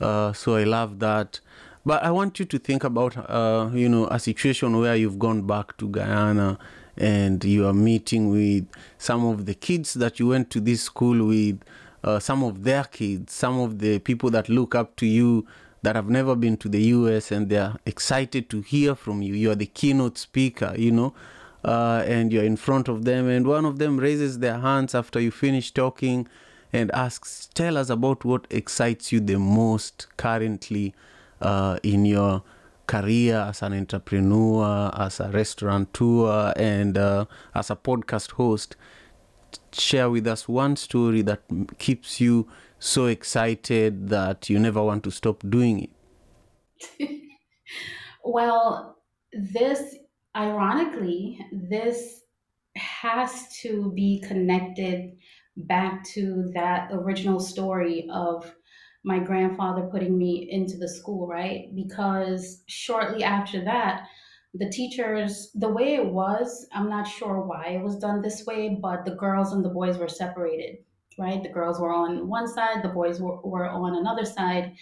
uh, 0.00 0.32
so 0.32 0.56
I 0.56 0.64
love 0.64 0.98
that. 1.00 1.40
But 1.84 2.02
I 2.02 2.10
want 2.10 2.40
you 2.40 2.44
to 2.46 2.58
think 2.58 2.82
about, 2.82 3.16
uh, 3.16 3.70
you 3.72 3.88
know, 3.88 4.08
a 4.08 4.18
situation 4.18 4.76
where 4.76 4.96
you've 4.96 5.20
gone 5.20 5.46
back 5.46 5.76
to 5.76 5.88
Guyana 5.88 6.58
and 6.96 7.44
you 7.44 7.66
are 7.66 7.72
meeting 7.72 8.30
with 8.30 8.66
some 8.98 9.24
of 9.24 9.46
the 9.46 9.54
kids 9.54 9.94
that 9.94 10.18
you 10.18 10.26
went 10.26 10.50
to 10.50 10.60
this 10.60 10.82
school 10.82 11.28
with 11.28 11.60
uh, 12.06 12.20
some 12.20 12.42
of 12.42 12.62
their 12.62 12.84
kids, 12.84 13.32
some 13.32 13.58
of 13.58 13.80
the 13.80 13.98
people 13.98 14.30
that 14.30 14.48
look 14.48 14.74
up 14.74 14.96
to 14.96 15.06
you 15.06 15.46
that 15.82 15.96
have 15.96 16.08
never 16.08 16.34
been 16.34 16.56
to 16.56 16.68
the 16.68 16.80
US 16.82 17.30
and 17.30 17.48
they're 17.48 17.74
excited 17.84 18.48
to 18.50 18.60
hear 18.60 18.94
from 18.94 19.22
you. 19.22 19.34
You're 19.34 19.54
the 19.56 19.66
keynote 19.66 20.16
speaker, 20.16 20.72
you 20.76 20.92
know, 20.92 21.14
uh, 21.64 22.02
and 22.06 22.32
you're 22.32 22.44
in 22.44 22.56
front 22.56 22.88
of 22.88 23.04
them, 23.04 23.28
and 23.28 23.46
one 23.46 23.64
of 23.64 23.78
them 23.78 23.98
raises 23.98 24.38
their 24.38 24.58
hands 24.60 24.94
after 24.94 25.20
you 25.20 25.30
finish 25.30 25.72
talking 25.72 26.28
and 26.72 26.90
asks, 26.92 27.48
Tell 27.54 27.76
us 27.76 27.90
about 27.90 28.24
what 28.24 28.46
excites 28.50 29.10
you 29.12 29.20
the 29.20 29.38
most 29.38 30.06
currently 30.16 30.94
uh, 31.40 31.78
in 31.82 32.04
your 32.04 32.42
career 32.86 33.36
as 33.36 33.62
an 33.62 33.72
entrepreneur, 33.72 34.92
as 34.96 35.18
a 35.18 35.28
restaurateur, 35.30 36.52
and 36.56 36.96
uh, 36.96 37.24
as 37.54 37.70
a 37.70 37.76
podcast 37.76 38.32
host 38.32 38.76
share 39.72 40.10
with 40.10 40.26
us 40.26 40.48
one 40.48 40.76
story 40.76 41.22
that 41.22 41.42
keeps 41.78 42.20
you 42.20 42.48
so 42.78 43.06
excited 43.06 44.08
that 44.08 44.48
you 44.50 44.58
never 44.58 44.82
want 44.82 45.04
to 45.04 45.10
stop 45.10 45.42
doing 45.48 45.88
it? 46.98 47.10
well, 48.24 48.98
this, 49.32 49.96
ironically, 50.36 51.38
this 51.52 52.20
has 52.76 53.48
to 53.62 53.92
be 53.92 54.22
connected 54.26 55.16
back 55.56 56.04
to 56.04 56.50
that 56.54 56.90
original 56.92 57.40
story 57.40 58.06
of 58.12 58.54
my 59.04 59.18
grandfather 59.18 59.88
putting 59.90 60.18
me 60.18 60.48
into 60.50 60.76
the 60.76 60.88
school, 60.88 61.26
right? 61.26 61.74
Because 61.74 62.62
shortly 62.66 63.22
after 63.24 63.64
that, 63.64 64.06
the 64.58 64.70
teachers, 64.70 65.50
the 65.54 65.68
way 65.68 65.94
it 65.94 66.06
was, 66.06 66.66
I'm 66.72 66.88
not 66.88 67.06
sure 67.06 67.40
why 67.40 67.68
it 67.68 67.82
was 67.82 67.96
done 67.96 68.22
this 68.22 68.44
way, 68.46 68.78
but 68.80 69.04
the 69.04 69.14
girls 69.14 69.52
and 69.52 69.64
the 69.64 69.70
boys 69.70 69.98
were 69.98 70.08
separated, 70.08 70.78
right? 71.18 71.42
The 71.42 71.48
girls 71.48 71.80
were 71.80 71.92
on 71.92 72.28
one 72.28 72.48
side, 72.48 72.82
the 72.82 72.88
boys 72.88 73.20
were, 73.20 73.40
were 73.42 73.68
on 73.68 73.96
another 73.96 74.24
side. 74.24 74.74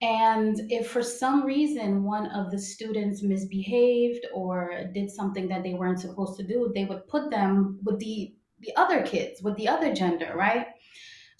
And 0.00 0.56
if 0.70 0.90
for 0.90 1.02
some 1.02 1.44
reason 1.44 2.02
one 2.02 2.26
of 2.30 2.50
the 2.50 2.58
students 2.58 3.22
misbehaved 3.22 4.26
or 4.34 4.90
did 4.92 5.10
something 5.10 5.48
that 5.48 5.62
they 5.62 5.74
weren't 5.74 6.00
supposed 6.00 6.38
to 6.40 6.46
do, 6.46 6.72
they 6.74 6.84
would 6.84 7.06
put 7.08 7.30
them 7.30 7.78
with 7.84 7.98
the 8.00 8.34
the 8.62 8.72
other 8.76 9.02
kids, 9.02 9.42
with 9.42 9.56
the 9.56 9.66
other 9.66 9.92
gender, 9.92 10.34
right? 10.36 10.66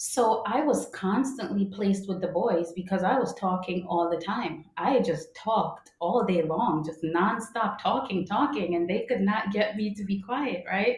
So 0.04 0.42
I 0.48 0.62
was 0.62 0.88
constantly 0.88 1.66
placed 1.66 2.08
with 2.08 2.20
the 2.20 2.26
boys 2.26 2.72
because 2.72 3.04
I 3.04 3.20
was 3.20 3.32
talking 3.36 3.86
all 3.88 4.10
the 4.10 4.16
time. 4.16 4.64
I 4.76 4.98
just 4.98 5.32
talked 5.36 5.92
all 6.00 6.24
day 6.24 6.42
long, 6.42 6.84
just 6.84 7.04
nonstop 7.04 7.78
talking, 7.80 8.26
talking, 8.26 8.74
and 8.74 8.90
they 8.90 9.06
could 9.08 9.20
not 9.20 9.52
get 9.52 9.76
me 9.76 9.94
to 9.94 10.04
be 10.04 10.20
quiet, 10.20 10.64
right? 10.66 10.96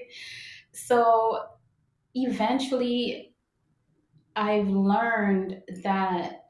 So 0.73 1.38
eventually, 2.14 3.34
I've 4.37 4.68
learned 4.68 5.61
that 5.82 6.46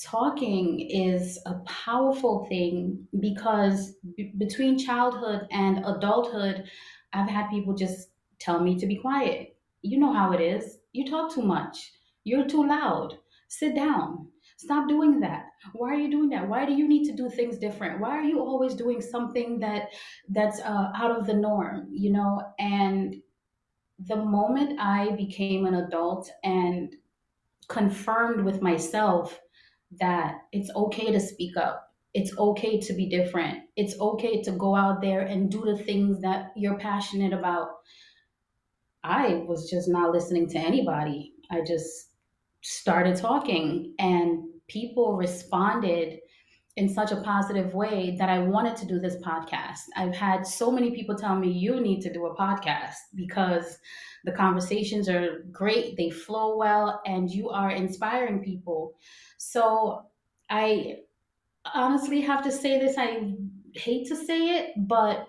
talking 0.00 0.88
is 0.88 1.36
a 1.46 1.54
powerful 1.66 2.46
thing 2.48 3.08
because 3.18 3.96
b- 4.16 4.34
between 4.38 4.78
childhood 4.78 5.48
and 5.50 5.84
adulthood, 5.84 6.62
I've 7.12 7.28
had 7.28 7.50
people 7.50 7.74
just 7.74 8.10
tell 8.38 8.60
me 8.60 8.78
to 8.78 8.86
be 8.86 8.94
quiet. 8.94 9.56
You 9.82 9.98
know 9.98 10.12
how 10.12 10.32
it 10.32 10.40
is 10.40 10.79
you 10.92 11.08
talk 11.08 11.34
too 11.34 11.42
much. 11.42 11.92
You're 12.24 12.46
too 12.46 12.66
loud. 12.66 13.18
Sit 13.48 13.74
down. 13.74 14.28
Stop 14.56 14.88
doing 14.88 15.20
that. 15.20 15.46
Why 15.72 15.94
are 15.94 15.98
you 15.98 16.10
doing 16.10 16.28
that? 16.30 16.48
Why 16.48 16.66
do 16.66 16.72
you 16.72 16.86
need 16.86 17.06
to 17.06 17.16
do 17.16 17.30
things 17.30 17.58
different? 17.58 18.00
Why 18.00 18.10
are 18.10 18.24
you 18.24 18.40
always 18.40 18.74
doing 18.74 19.00
something 19.00 19.58
that 19.60 19.88
that's 20.28 20.60
uh, 20.60 20.92
out 20.94 21.18
of 21.18 21.26
the 21.26 21.34
norm? 21.34 21.88
You 21.90 22.12
know, 22.12 22.42
and 22.58 23.16
the 23.98 24.16
moment 24.16 24.78
I 24.80 25.10
became 25.16 25.66
an 25.66 25.74
adult 25.74 26.30
and 26.44 26.94
confirmed 27.68 28.44
with 28.44 28.62
myself 28.62 29.40
that 29.98 30.38
it's 30.52 30.70
okay 30.74 31.10
to 31.12 31.20
speak 31.20 31.56
up, 31.56 31.92
it's 32.12 32.36
okay 32.36 32.80
to 32.80 32.92
be 32.92 33.08
different, 33.08 33.60
it's 33.76 33.98
okay 34.00 34.42
to 34.42 34.52
go 34.52 34.74
out 34.74 35.00
there 35.00 35.20
and 35.20 35.50
do 35.50 35.62
the 35.64 35.76
things 35.76 36.20
that 36.20 36.52
you're 36.56 36.78
passionate 36.78 37.32
about 37.32 37.68
I 39.02 39.44
was 39.46 39.70
just 39.70 39.88
not 39.88 40.12
listening 40.12 40.48
to 40.50 40.58
anybody. 40.58 41.34
I 41.50 41.62
just 41.62 42.10
started 42.62 43.16
talking, 43.16 43.94
and 43.98 44.44
people 44.68 45.16
responded 45.16 46.20
in 46.76 46.88
such 46.88 47.10
a 47.10 47.20
positive 47.22 47.74
way 47.74 48.16
that 48.18 48.28
I 48.28 48.38
wanted 48.38 48.76
to 48.76 48.86
do 48.86 49.00
this 49.00 49.16
podcast. 49.16 49.80
I've 49.96 50.14
had 50.14 50.46
so 50.46 50.70
many 50.70 50.92
people 50.92 51.16
tell 51.16 51.36
me, 51.36 51.50
you 51.50 51.80
need 51.80 52.00
to 52.02 52.12
do 52.12 52.26
a 52.26 52.36
podcast 52.36 52.94
because 53.14 53.78
the 54.24 54.32
conversations 54.32 55.08
are 55.08 55.44
great, 55.50 55.96
they 55.96 56.10
flow 56.10 56.56
well, 56.56 57.00
and 57.06 57.28
you 57.30 57.48
are 57.50 57.70
inspiring 57.70 58.44
people. 58.44 58.94
So 59.38 60.06
I 60.48 60.98
honestly 61.74 62.20
have 62.20 62.42
to 62.44 62.52
say 62.52 62.78
this. 62.78 62.96
I 62.96 63.32
hate 63.74 64.06
to 64.08 64.16
say 64.16 64.58
it, 64.58 64.72
but 64.76 65.26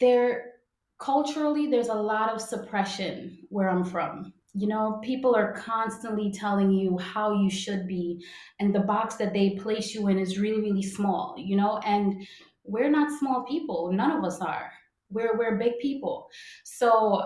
there 0.00 0.53
culturally 0.98 1.66
there's 1.66 1.88
a 1.88 1.94
lot 1.94 2.30
of 2.30 2.40
suppression 2.40 3.38
where 3.50 3.68
i'm 3.68 3.84
from. 3.84 4.32
You 4.56 4.68
know 4.68 5.00
people 5.02 5.34
are 5.34 5.52
constantly 5.54 6.30
telling 6.30 6.70
you 6.70 6.96
how 6.98 7.34
you 7.34 7.50
should 7.50 7.88
be 7.88 8.24
and 8.60 8.74
the 8.74 8.80
box 8.80 9.16
that 9.16 9.32
they 9.32 9.50
place 9.50 9.94
you 9.94 10.08
in 10.08 10.18
is 10.18 10.38
really 10.38 10.60
really 10.60 10.82
small 10.82 11.34
you 11.36 11.56
know? 11.56 11.78
And 11.78 12.26
we're 12.64 12.90
not 12.90 13.18
small 13.18 13.44
people. 13.44 13.92
None 13.92 14.10
of 14.12 14.24
us 14.24 14.40
are. 14.40 14.70
We're 15.10 15.36
we're 15.36 15.58
big 15.58 15.78
people. 15.80 16.28
So 16.64 17.24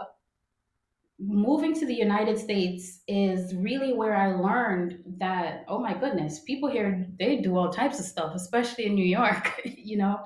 moving 1.21 1.75
to 1.75 1.85
the 1.85 1.95
united 1.95 2.39
states 2.39 3.01
is 3.09 3.53
really 3.57 3.93
where 3.93 4.15
i 4.15 4.33
learned 4.33 5.03
that 5.19 5.65
oh 5.67 5.81
my 5.81 5.93
goodness 5.93 6.43
people 6.47 6.71
here 6.71 7.09
they 7.19 7.39
do 7.39 7.57
all 7.57 7.71
types 7.71 7.99
of 7.99 8.05
stuff 8.05 8.37
especially 8.37 8.87
in 8.87 8.95
new 8.95 9.05
york 9.05 9.61
you 9.65 9.97
know? 9.97 10.21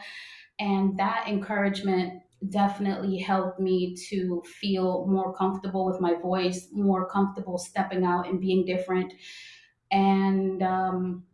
And 0.59 0.99
that 0.99 1.27
encouragement 1.29 2.22
definitely 2.49 3.19
helped 3.19 3.61
me 3.61 3.95
to 4.09 4.43
feel 4.43 5.07
more 5.07 5.35
comfortable 5.35 5.87
with 5.87 6.01
my 6.01 6.15
voice, 6.15 6.69
more 6.73 7.09
comfortable 7.09 7.59
stepping 7.59 8.05
out 8.05 8.27
and 8.29 8.41
being 8.41 8.65
different. 8.65 9.13
And 9.91 10.63
um, 10.63 11.27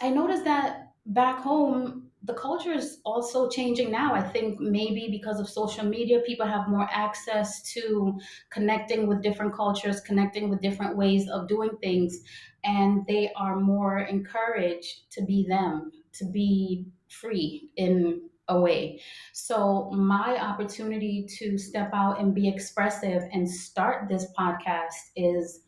I 0.00 0.10
noticed 0.10 0.44
that 0.44 0.92
back 1.06 1.38
home, 1.40 2.10
the 2.22 2.34
culture 2.34 2.72
is 2.72 3.00
also 3.04 3.50
changing 3.50 3.90
now. 3.90 4.14
I 4.14 4.22
think 4.22 4.58
maybe 4.58 5.08
because 5.10 5.38
of 5.40 5.48
social 5.48 5.84
media, 5.84 6.20
people 6.20 6.46
have 6.46 6.68
more 6.68 6.88
access 6.90 7.62
to 7.74 8.18
connecting 8.50 9.06
with 9.06 9.22
different 9.22 9.54
cultures, 9.54 10.00
connecting 10.00 10.48
with 10.48 10.62
different 10.62 10.96
ways 10.96 11.28
of 11.28 11.48
doing 11.48 11.76
things, 11.82 12.24
and 12.64 13.06
they 13.06 13.30
are 13.34 13.60
more 13.60 13.98
encouraged 13.98 15.10
to 15.12 15.22
be 15.24 15.44
them, 15.46 15.92
to 16.12 16.24
be 16.30 16.86
free 17.08 17.70
in 17.76 18.30
away. 18.48 19.00
So, 19.32 19.90
my 19.92 20.38
opportunity 20.40 21.26
to 21.38 21.58
step 21.58 21.90
out 21.92 22.20
and 22.20 22.34
be 22.34 22.48
expressive 22.48 23.22
and 23.32 23.48
start 23.48 24.08
this 24.08 24.26
podcast 24.38 24.94
is 25.16 25.60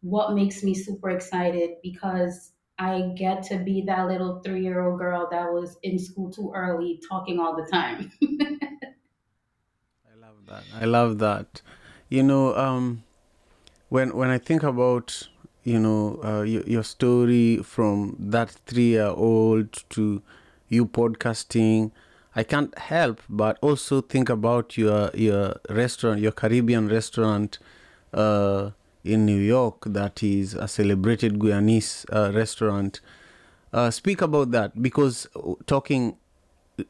what 0.00 0.34
makes 0.34 0.62
me 0.62 0.74
super 0.74 1.10
excited 1.10 1.76
because 1.82 2.52
I 2.78 3.12
get 3.16 3.42
to 3.44 3.58
be 3.58 3.82
that 3.86 4.08
little 4.08 4.40
three 4.40 4.62
year 4.62 4.80
old 4.80 4.98
girl 4.98 5.28
that 5.30 5.52
was 5.52 5.76
in 5.82 5.98
school 5.98 6.30
too 6.30 6.52
early 6.54 7.00
talking 7.08 7.38
all 7.38 7.54
the 7.54 7.68
time. 7.70 8.10
I 10.10 10.16
love 10.18 10.46
that. 10.46 10.64
I 10.80 10.84
love 10.84 11.18
that. 11.18 11.62
You 12.08 12.22
know, 12.22 12.56
um, 12.56 13.04
when 13.88 14.16
when 14.16 14.30
I 14.30 14.38
think 14.38 14.62
about 14.62 15.28
you 15.64 15.78
know 15.78 16.18
uh, 16.24 16.42
your, 16.42 16.62
your 16.62 16.82
story 16.82 17.58
from 17.58 18.16
that 18.18 18.50
three 18.50 18.90
year 18.96 19.06
old 19.06 19.72
to 19.90 20.22
you 20.68 20.86
podcasting, 20.86 21.92
I 22.34 22.42
can't 22.42 22.76
help 22.78 23.20
but 23.28 23.58
also 23.60 24.00
think 24.00 24.28
about 24.28 24.76
your 24.78 25.10
your 25.14 25.56
restaurant, 25.68 26.20
your 26.20 26.32
Caribbean 26.32 26.88
restaurant 26.88 27.58
uh, 28.14 28.70
in 29.04 29.26
New 29.26 29.38
York 29.38 29.84
that 29.86 30.22
is 30.22 30.54
a 30.54 30.68
celebrated 30.68 31.38
Guyanese 31.38 32.06
uh, 32.12 32.32
restaurant. 32.32 33.00
Uh, 33.72 33.90
speak 33.90 34.20
about 34.22 34.50
that 34.50 34.82
because 34.82 35.26
talking 35.66 36.16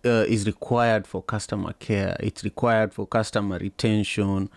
uh, 0.04 0.24
is 0.28 0.46
required 0.46 1.06
for 1.06 1.22
customer 1.22 1.72
care. 1.74 2.16
It's 2.20 2.44
required 2.44 2.92
for 2.92 3.06
customer 3.06 3.58
retention. 3.58 4.48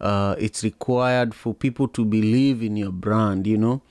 Uh, 0.00 0.34
it's 0.38 0.64
required 0.64 1.34
for 1.34 1.52
people 1.52 1.86
to 1.88 2.04
believe 2.04 2.62
in 2.62 2.76
your 2.76 2.92
brand, 2.92 3.46
you 3.46 3.58
know, 3.58 3.82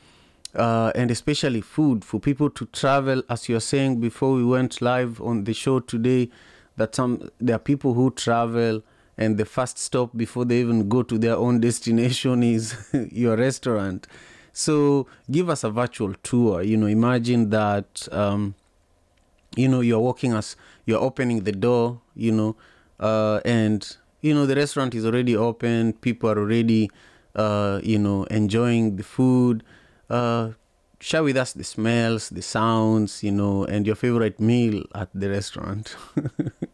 uh, 0.56 0.92
and 0.96 1.12
especially 1.12 1.62
food 1.62 2.04
for 2.04 2.20
people 2.20 2.50
to 2.50 2.66
travel. 2.68 3.24
As 3.30 3.50
you're 3.50 3.60
saying 3.60 4.00
before 4.00 4.34
we 4.34 4.44
went 4.44 4.82
live 4.82 5.22
on 5.22 5.44
the 5.44 5.54
show 5.54 5.80
today, 5.80 6.30
that 6.78 6.96
some 6.96 7.30
there 7.40 7.56
are 7.56 7.60
people 7.60 7.94
who 7.94 8.12
travel 8.12 8.82
and 9.18 9.38
the 9.38 9.46
first 9.46 9.78
stop 9.78 10.16
before 10.16 10.46
they 10.46 10.60
even 10.62 10.88
go 10.88 11.04
to 11.04 11.18
their 11.18 11.36
own 11.36 11.60
destination 11.68 12.44
is 12.44 12.76
your 13.12 13.36
restaurant. 13.36 14.08
So 14.52 15.08
give 15.30 15.50
us 15.50 15.64
a 15.64 15.70
virtual 15.70 16.14
tour. 16.24 16.62
You 16.62 16.78
know, 16.78 16.88
imagine 16.88 17.50
that. 17.50 18.08
Um, 18.12 18.56
you 19.56 19.68
know 19.68 19.82
you're 19.82 20.00
walking 20.00 20.34
as 20.34 20.56
you're 20.86 21.00
opening 21.00 21.44
the 21.44 21.52
door 21.52 22.02
you 22.16 22.32
know 22.32 22.56
uh, 23.00 23.40
and 23.46 23.98
you 24.22 24.34
know 24.34 24.46
the 24.46 24.56
restaurant 24.56 24.94
is 24.94 25.06
already 25.06 25.36
open 25.36 25.94
people 25.94 26.30
are 26.30 26.38
already 26.38 26.90
uh, 27.36 27.80
you 27.84 27.98
know 27.98 28.24
enjoying 28.26 28.96
the 28.96 29.04
food 29.04 29.64
uh, 30.10 30.52
share 31.00 31.24
with 31.24 31.38
us 31.38 31.54
the 31.54 31.64
smells 31.64 32.30
the 32.30 32.42
sounds 32.42 33.24
you 33.24 33.32
know 33.32 33.64
and 33.66 33.86
your 33.86 33.96
favorite 33.96 34.40
meal 34.40 34.84
at 34.94 35.10
the 35.14 35.30
restaurant 35.30 35.96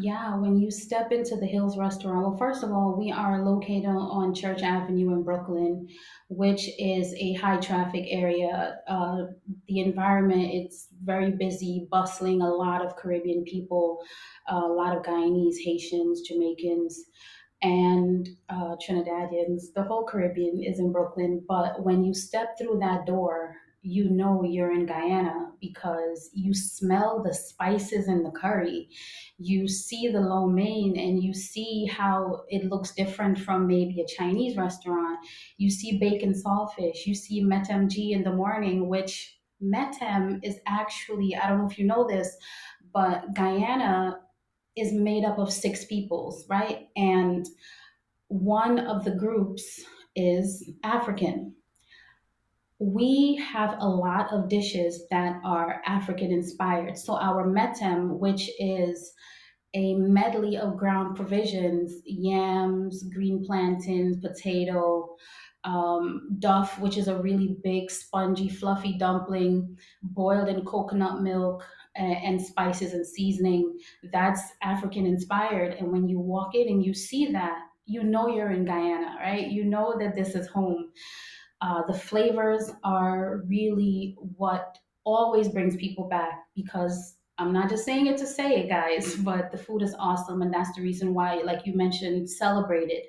Yeah, 0.00 0.36
when 0.36 0.56
you 0.56 0.70
step 0.70 1.10
into 1.10 1.34
the 1.34 1.46
Hills 1.46 1.76
restaurant, 1.76 2.22
well, 2.22 2.36
first 2.36 2.62
of 2.62 2.70
all, 2.70 2.94
we 2.96 3.10
are 3.10 3.42
located 3.44 3.86
on 3.86 4.32
Church 4.32 4.62
Avenue 4.62 5.12
in 5.12 5.24
Brooklyn, 5.24 5.88
which 6.28 6.70
is 6.78 7.12
a 7.14 7.32
high 7.32 7.56
traffic 7.56 8.04
area. 8.08 8.78
Uh, 8.86 9.24
the 9.66 9.80
environment, 9.80 10.50
it's 10.52 10.86
very 11.02 11.32
busy, 11.32 11.88
bustling, 11.90 12.42
a 12.42 12.48
lot 12.48 12.86
of 12.86 12.94
Caribbean 12.94 13.42
people, 13.42 13.98
a 14.46 14.56
lot 14.56 14.96
of 14.96 15.02
Guyanese, 15.02 15.56
Haitians, 15.64 16.20
Jamaicans, 16.20 17.06
and 17.62 18.28
uh, 18.48 18.76
Trinidadians. 18.76 19.72
The 19.74 19.82
whole 19.82 20.04
Caribbean 20.04 20.62
is 20.62 20.78
in 20.78 20.92
Brooklyn. 20.92 21.44
But 21.48 21.82
when 21.82 22.04
you 22.04 22.14
step 22.14 22.56
through 22.58 22.78
that 22.80 23.06
door, 23.06 23.56
you 23.82 24.10
know 24.10 24.42
you're 24.44 24.72
in 24.72 24.86
Guyana 24.86 25.52
because 25.60 26.30
you 26.34 26.52
smell 26.52 27.22
the 27.22 27.32
spices 27.32 28.08
in 28.08 28.22
the 28.22 28.30
curry. 28.30 28.88
You 29.38 29.68
see 29.68 30.08
the 30.08 30.20
lo 30.20 30.46
mein 30.46 30.96
and 30.98 31.22
you 31.22 31.32
see 31.32 31.86
how 31.86 32.42
it 32.48 32.64
looks 32.64 32.92
different 32.92 33.38
from 33.38 33.66
maybe 33.66 34.00
a 34.00 34.06
Chinese 34.06 34.56
restaurant. 34.56 35.18
You 35.58 35.70
see 35.70 35.98
bake 35.98 36.22
and 36.22 36.34
saltfish. 36.34 37.06
You 37.06 37.14
see 37.14 37.42
metemgee 37.42 38.10
in 38.12 38.24
the 38.24 38.32
morning, 38.32 38.88
which 38.88 39.38
metem 39.60 40.40
is 40.42 40.58
actually, 40.66 41.36
I 41.36 41.48
don't 41.48 41.58
know 41.58 41.68
if 41.70 41.78
you 41.78 41.86
know 41.86 42.06
this, 42.06 42.36
but 42.92 43.34
Guyana 43.34 44.20
is 44.80 44.92
made 44.92 45.24
up 45.24 45.38
of 45.38 45.52
six 45.52 45.84
peoples, 45.84 46.46
right? 46.48 46.88
And 46.96 47.46
one 48.28 48.78
of 48.78 49.04
the 49.04 49.12
groups 49.12 49.80
is 50.14 50.70
African 50.82 51.54
we 52.80 53.34
have 53.36 53.74
a 53.80 53.88
lot 53.88 54.32
of 54.32 54.48
dishes 54.48 55.06
that 55.10 55.40
are 55.44 55.82
African 55.84 56.30
inspired. 56.30 56.96
So, 56.96 57.16
our 57.16 57.44
metem, 57.44 58.18
which 58.18 58.50
is 58.60 59.12
a 59.74 59.94
medley 59.94 60.56
of 60.56 60.78
ground 60.78 61.16
provisions 61.16 62.00
yams, 62.04 63.02
green 63.12 63.44
plantains, 63.44 64.18
potato, 64.18 65.16
um, 65.64 66.28
duff, 66.38 66.78
which 66.78 66.96
is 66.96 67.08
a 67.08 67.20
really 67.20 67.56
big, 67.64 67.90
spongy, 67.90 68.48
fluffy 68.48 68.96
dumpling 68.96 69.76
boiled 70.02 70.48
in 70.48 70.64
coconut 70.64 71.20
milk 71.20 71.64
and, 71.98 72.40
spices 72.40 72.92
and 72.94 73.06
seasoning. 73.06 73.78
That's 74.12 74.40
African 74.62 75.06
inspired. 75.06 75.74
And 75.74 75.90
when 75.90 76.08
you 76.08 76.18
walk 76.18 76.54
in 76.54 76.68
and 76.68 76.84
you 76.84 76.94
see 76.94 77.32
that, 77.32 77.58
you 77.86 78.02
know 78.02 78.28
you're 78.28 78.52
in 78.52 78.64
Guyana, 78.64 79.16
right? 79.20 79.48
You 79.48 79.64
know 79.64 79.96
that 79.98 80.14
this 80.14 80.34
is 80.34 80.46
home. 80.46 80.90
Uh, 81.60 81.82
the 81.86 81.98
flavors 81.98 82.70
are 82.84 83.42
really 83.48 84.16
what 84.36 84.78
always 85.04 85.48
brings 85.48 85.76
people 85.76 86.08
back 86.08 86.44
because 86.54 87.16
I'm 87.38 87.52
not 87.52 87.70
just 87.70 87.84
saying 87.84 88.06
it 88.06 88.18
to 88.18 88.26
say 88.26 88.60
it, 88.60 88.68
guys, 88.68 89.14
but 89.24 89.50
the 89.50 89.58
food 89.58 89.82
is 89.82 89.94
awesome. 89.98 90.42
And 90.42 90.52
that's 90.52 90.74
the 90.76 90.82
reason 90.82 91.14
why, 91.14 91.36
like 91.44 91.66
you 91.66 91.74
mentioned, 91.74 92.28
celebrated. 92.28 93.04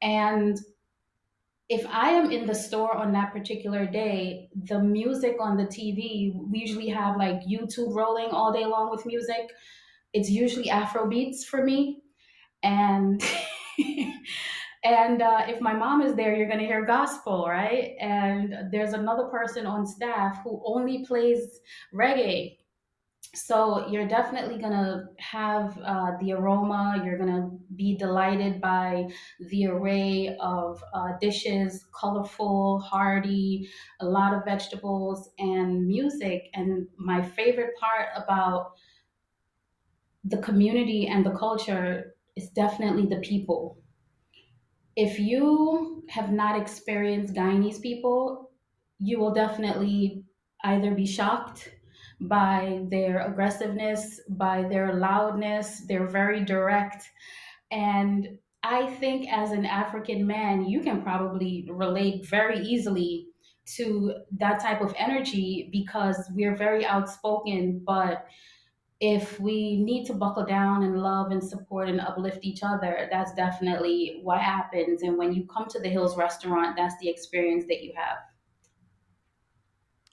And 0.00 0.58
if 1.68 1.86
I 1.86 2.10
am 2.10 2.30
in 2.30 2.46
the 2.46 2.54
store 2.54 2.96
on 2.96 3.12
that 3.12 3.32
particular 3.32 3.86
day, 3.86 4.48
the 4.68 4.78
music 4.78 5.36
on 5.40 5.56
the 5.56 5.64
TV, 5.64 6.32
we 6.34 6.58
usually 6.60 6.88
have 6.88 7.16
like 7.16 7.42
YouTube 7.42 7.94
rolling 7.94 8.30
all 8.30 8.52
day 8.52 8.64
long 8.64 8.90
with 8.90 9.04
music. 9.04 9.50
It's 10.12 10.30
usually 10.30 10.70
Afro 10.70 11.08
beats 11.08 11.44
for 11.44 11.64
me. 11.64 12.02
And 12.62 13.22
And 14.84 15.22
uh, 15.22 15.44
if 15.48 15.60
my 15.60 15.72
mom 15.72 16.02
is 16.02 16.14
there, 16.14 16.36
you're 16.36 16.48
to 16.48 16.64
hear 16.64 16.84
gospel, 16.84 17.46
right? 17.48 17.94
And 18.00 18.70
there's 18.70 18.92
another 18.92 19.24
person 19.24 19.66
on 19.66 19.86
staff 19.86 20.40
who 20.44 20.62
only 20.64 21.04
plays 21.04 21.60
reggae. 21.92 22.57
So 23.34 23.86
you're 23.88 24.08
definitely 24.08 24.58
to 24.72 25.04
have 25.18 25.78
uh, 25.84 26.12
the 26.20 26.32
aroma. 26.32 27.02
You're 27.04 27.18
to 27.32 27.50
be 27.76 27.96
delighted 27.96 28.60
by 28.60 29.08
the 29.38 29.66
array 29.66 30.36
of 30.40 30.82
uh, 30.94 31.12
dishes, 31.20 31.86
colorful, 31.98 32.80
hearty, 32.80 33.68
a 34.00 34.06
lot 34.06 34.34
of 34.34 34.44
vegetables, 34.44 35.30
and 35.38 35.86
music. 35.86 36.48
And 36.54 36.88
my 36.96 37.22
favorite 37.22 37.76
part 37.78 38.08
about 38.16 38.72
the 40.24 40.38
community 40.38 41.06
and 41.06 41.24
the 41.24 41.36
culture 41.36 42.14
is 42.36 42.50
definitely 42.50 43.06
the 43.06 43.20
people 43.20 43.78
if 44.96 45.18
you 45.18 46.04
have 46.08 46.32
not 46.32 46.60
experienced 46.60 47.34
Guyanese 47.34 47.80
people, 47.80 48.50
you 48.98 49.18
will 49.20 49.32
definitely 49.32 50.24
either 50.64 50.92
be 50.94 51.06
shocked 51.06 51.70
by 52.20 52.84
their 52.88 53.20
aggressiveness, 53.26 54.20
by 54.28 54.64
their 54.64 54.94
loudness. 54.94 55.82
They're 55.86 56.08
very 56.08 56.44
direct. 56.44 57.08
And 57.70 58.38
I 58.62 58.86
think 58.86 59.28
as 59.32 59.52
an 59.52 59.64
African 59.64 60.26
man, 60.26 60.66
you 60.66 60.80
can 60.80 61.02
probably 61.02 61.68
relate 61.70 62.26
very 62.26 62.60
easily 62.60 63.28
to 63.76 64.14
that 64.38 64.60
type 64.60 64.80
of 64.80 64.94
energy 64.98 65.68
because 65.70 66.30
we're 66.34 66.56
very 66.56 66.84
outspoken, 66.86 67.82
but 67.84 68.26
if 69.00 69.38
we 69.38 69.76
need 69.76 70.06
to 70.06 70.14
buckle 70.14 70.44
down 70.44 70.82
and 70.82 71.00
love 71.00 71.30
and 71.30 71.42
support 71.42 71.88
and 71.88 72.00
uplift 72.00 72.38
each 72.42 72.62
other, 72.64 73.08
that's 73.12 73.32
definitely 73.34 74.20
what 74.22 74.40
happens. 74.40 75.02
And 75.02 75.16
when 75.16 75.32
you 75.32 75.46
come 75.46 75.68
to 75.68 75.78
the 75.78 75.88
Hills 75.88 76.16
restaurant, 76.16 76.76
that's 76.76 76.98
the 77.00 77.08
experience 77.08 77.64
that 77.68 77.84
you 77.84 77.92
have. 77.94 78.18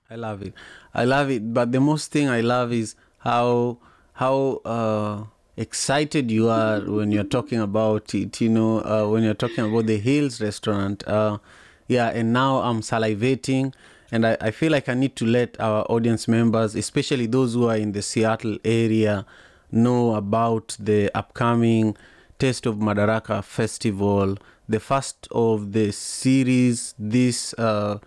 I 0.09 0.15
love 0.15 0.41
it. 0.41 0.53
I 0.93 1.05
love 1.05 1.29
it. 1.31 1.53
But 1.53 1.71
the 1.71 1.79
most 1.79 2.11
thing 2.11 2.29
I 2.29 2.41
love 2.41 2.71
is 2.71 2.95
how 3.19 3.79
how 4.13 4.61
uh, 4.65 5.23
excited 5.57 6.31
you 6.31 6.49
are 6.49 6.79
when 6.81 7.11
you're 7.11 7.23
talking 7.23 7.59
about 7.59 8.13
it. 8.13 8.39
You 8.39 8.49
know, 8.49 8.79
uh, 8.79 9.09
when 9.09 9.23
you're 9.23 9.33
talking 9.33 9.65
about 9.65 9.87
the 9.87 9.97
Hills 9.97 10.41
restaurant. 10.41 11.07
Uh, 11.07 11.39
yeah, 11.87 12.09
and 12.09 12.33
now 12.33 12.61
I'm 12.61 12.81
salivating 12.81 13.73
and 14.11 14.25
I, 14.25 14.37
I 14.39 14.51
feel 14.51 14.71
like 14.71 14.87
I 14.89 14.93
need 14.93 15.15
to 15.17 15.25
let 15.25 15.59
our 15.59 15.83
audience 15.89 16.27
members, 16.27 16.75
especially 16.75 17.27
those 17.27 17.53
who 17.53 17.67
are 17.69 17.75
in 17.75 17.91
the 17.91 18.01
Seattle 18.01 18.57
area, 18.63 19.25
know 19.71 20.15
about 20.15 20.77
the 20.79 21.11
upcoming 21.15 21.97
Taste 22.37 22.65
of 22.65 22.75
Madaraka 22.75 23.43
Festival, 23.43 24.37
the 24.69 24.79
first 24.79 25.27
of 25.31 25.71
the 25.73 25.91
series 25.91 26.93
this 26.99 27.53
uh, 27.55 27.99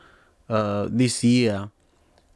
uh, 0.48 0.88
this 0.90 1.24
year. 1.24 1.70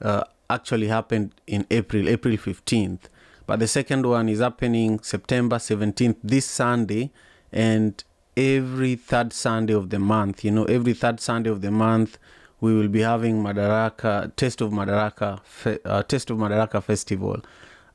Uh, 0.02 0.24
actually 0.50 0.88
happened 0.88 1.32
in 1.46 1.66
April, 1.70 2.08
April 2.08 2.34
15th. 2.36 3.08
but 3.46 3.58
the 3.58 3.66
second 3.66 4.04
one 4.06 4.28
is 4.28 4.40
happening 4.40 4.98
September 5.00 5.56
17th, 5.56 6.16
this 6.22 6.44
Sunday, 6.46 7.10
and 7.52 8.04
every 8.36 8.94
third 8.94 9.32
Sunday 9.32 9.74
of 9.74 9.90
the 9.90 9.98
month. 9.98 10.44
You 10.44 10.50
know, 10.50 10.64
every 10.64 10.94
third 10.94 11.20
Sunday 11.20 11.50
of 11.50 11.60
the 11.60 11.70
month, 11.70 12.18
we 12.60 12.74
will 12.74 12.88
be 12.88 13.00
having 13.00 13.42
Madaraka 13.42 14.34
Taste 14.36 14.60
of 14.60 14.70
Madaraka 14.70 15.40
fe- 15.44 15.78
uh, 15.84 15.98
of 15.98 16.38
Madaraka 16.38 16.82
Festival. 16.82 17.40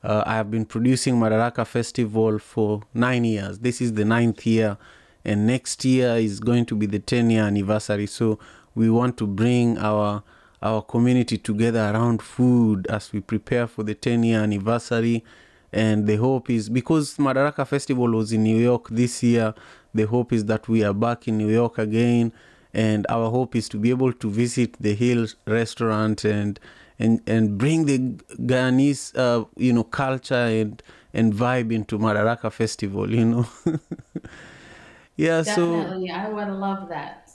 Uh, 0.02 0.22
I 0.26 0.34
have 0.34 0.50
been 0.50 0.64
producing 0.64 1.16
Madaraka 1.16 1.66
Festival 1.66 2.38
for 2.38 2.82
nine 2.94 3.24
years. 3.24 3.58
This 3.60 3.80
is 3.80 3.94
the 3.94 4.04
ninth 4.04 4.46
year, 4.46 4.76
and 5.24 5.46
next 5.46 5.84
year 5.84 6.16
is 6.16 6.38
going 6.40 6.66
to 6.66 6.76
be 6.76 6.86
the 6.86 6.98
10 7.00 7.30
year 7.30 7.42
anniversary. 7.44 8.06
So 8.06 8.38
we 8.74 8.90
want 8.90 9.16
to 9.18 9.26
bring 9.26 9.78
our 9.78 10.22
our 10.62 10.82
community 10.82 11.38
together 11.38 11.90
around 11.92 12.22
food 12.22 12.86
as 12.88 13.12
we 13.12 13.20
prepare 13.20 13.66
for 13.66 13.82
the 13.82 13.94
10 13.94 14.22
year 14.24 14.40
anniversary. 14.40 15.24
And 15.72 16.06
the 16.06 16.16
hope 16.16 16.48
is 16.50 16.68
because 16.68 17.16
Madaraka 17.16 17.66
Festival 17.66 18.10
was 18.10 18.32
in 18.32 18.42
New 18.42 18.56
York 18.56 18.88
this 18.88 19.22
year, 19.22 19.54
the 19.94 20.04
hope 20.06 20.32
is 20.32 20.46
that 20.46 20.68
we 20.68 20.82
are 20.82 20.94
back 20.94 21.28
in 21.28 21.38
New 21.38 21.48
York 21.50 21.78
again. 21.78 22.32
And 22.72 23.06
our 23.08 23.30
hope 23.30 23.56
is 23.56 23.68
to 23.70 23.78
be 23.78 23.90
able 23.90 24.12
to 24.12 24.30
visit 24.30 24.76
the 24.80 24.94
Hills 24.94 25.36
restaurant 25.46 26.24
and 26.24 26.58
and 26.98 27.20
and 27.26 27.56
bring 27.56 27.86
the 27.86 27.98
Guyanese 28.40 29.16
uh, 29.16 29.44
you 29.56 29.72
know 29.72 29.84
culture 29.84 30.34
and 30.34 30.82
and 31.14 31.32
vibe 31.32 31.72
into 31.72 31.98
Madaraka 31.98 32.52
Festival. 32.52 33.10
You 33.12 33.24
know. 33.24 33.46
yeah. 35.16 35.42
So 35.42 35.80
Definitely, 35.80 36.10
I 36.10 36.28
would 36.28 36.48
love 36.48 36.88
that. 36.90 37.30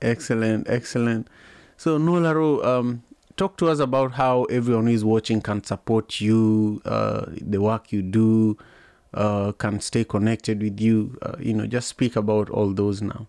Excellent, 0.00 0.68
excellent. 0.68 1.28
So, 1.76 1.98
Nola 1.98 2.34
Ro, 2.34 2.62
um, 2.62 3.02
talk 3.36 3.56
to 3.58 3.68
us 3.68 3.78
about 3.78 4.12
how 4.12 4.44
everyone 4.44 4.86
who 4.86 4.92
is 4.92 5.04
watching 5.04 5.40
can 5.40 5.64
support 5.64 6.20
you, 6.20 6.80
uh, 6.84 7.26
the 7.28 7.60
work 7.60 7.92
you 7.92 8.02
do, 8.02 8.56
uh, 9.14 9.52
can 9.52 9.80
stay 9.80 10.04
connected 10.04 10.62
with 10.62 10.80
you. 10.80 11.18
Uh, 11.22 11.36
you 11.38 11.54
know, 11.54 11.66
just 11.66 11.88
speak 11.88 12.16
about 12.16 12.50
all 12.50 12.72
those 12.72 13.02
now. 13.02 13.26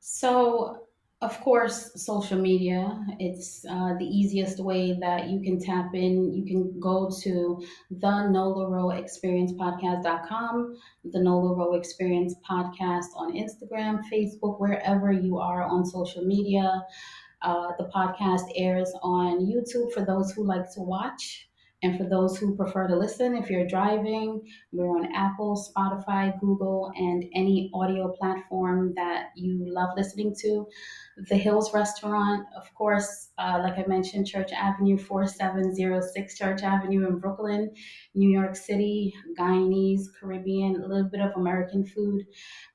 So, 0.00 0.81
of 1.22 1.40
course, 1.40 1.92
social 1.94 2.38
media, 2.38 2.98
it's 3.20 3.64
uh, 3.70 3.94
the 3.96 4.04
easiest 4.04 4.58
way 4.58 4.98
that 5.00 5.28
you 5.28 5.40
can 5.40 5.60
tap 5.60 5.94
in. 5.94 6.34
You 6.34 6.44
can 6.44 6.80
go 6.80 7.08
to 7.22 7.62
the 7.92 8.28
Nola 8.28 8.68
Ro 8.68 8.90
Experience 8.90 9.52
Podcast.com, 9.52 10.76
the 11.04 11.20
Nola 11.20 11.54
Ro 11.54 11.74
Experience 11.74 12.34
Podcast 12.48 13.06
on 13.14 13.34
Instagram, 13.34 14.00
Facebook, 14.12 14.58
wherever 14.58 15.12
you 15.12 15.38
are 15.38 15.62
on 15.62 15.86
social 15.86 16.24
media. 16.24 16.84
Uh, 17.40 17.68
the 17.78 17.90
podcast 17.94 18.50
airs 18.56 18.92
on 19.02 19.46
YouTube 19.46 19.92
for 19.92 20.04
those 20.04 20.32
who 20.32 20.44
like 20.44 20.72
to 20.74 20.80
watch. 20.80 21.48
And 21.82 21.98
for 21.98 22.04
those 22.04 22.38
who 22.38 22.56
prefer 22.56 22.86
to 22.86 22.96
listen, 22.96 23.34
if 23.34 23.50
you're 23.50 23.66
driving, 23.66 24.40
we're 24.70 24.86
on 24.86 25.12
Apple, 25.16 25.60
Spotify, 25.76 26.38
Google, 26.38 26.92
and 26.94 27.24
any 27.34 27.70
audio 27.74 28.12
platform 28.12 28.92
that 28.94 29.30
you 29.34 29.64
love 29.66 29.90
listening 29.96 30.32
to. 30.42 30.68
The 31.28 31.36
Hills 31.36 31.74
Restaurant, 31.74 32.46
of 32.56 32.72
course, 32.74 33.30
uh, 33.36 33.58
like 33.60 33.78
I 33.78 33.84
mentioned, 33.88 34.28
Church 34.28 34.52
Avenue, 34.52 34.96
4706 34.96 36.38
Church 36.38 36.62
Avenue 36.62 37.08
in 37.08 37.18
Brooklyn, 37.18 37.72
New 38.14 38.30
York 38.30 38.54
City, 38.54 39.12
Guyanese, 39.36 40.04
Caribbean, 40.20 40.76
a 40.76 40.86
little 40.86 41.10
bit 41.10 41.20
of 41.20 41.32
American 41.34 41.84
food. 41.84 42.22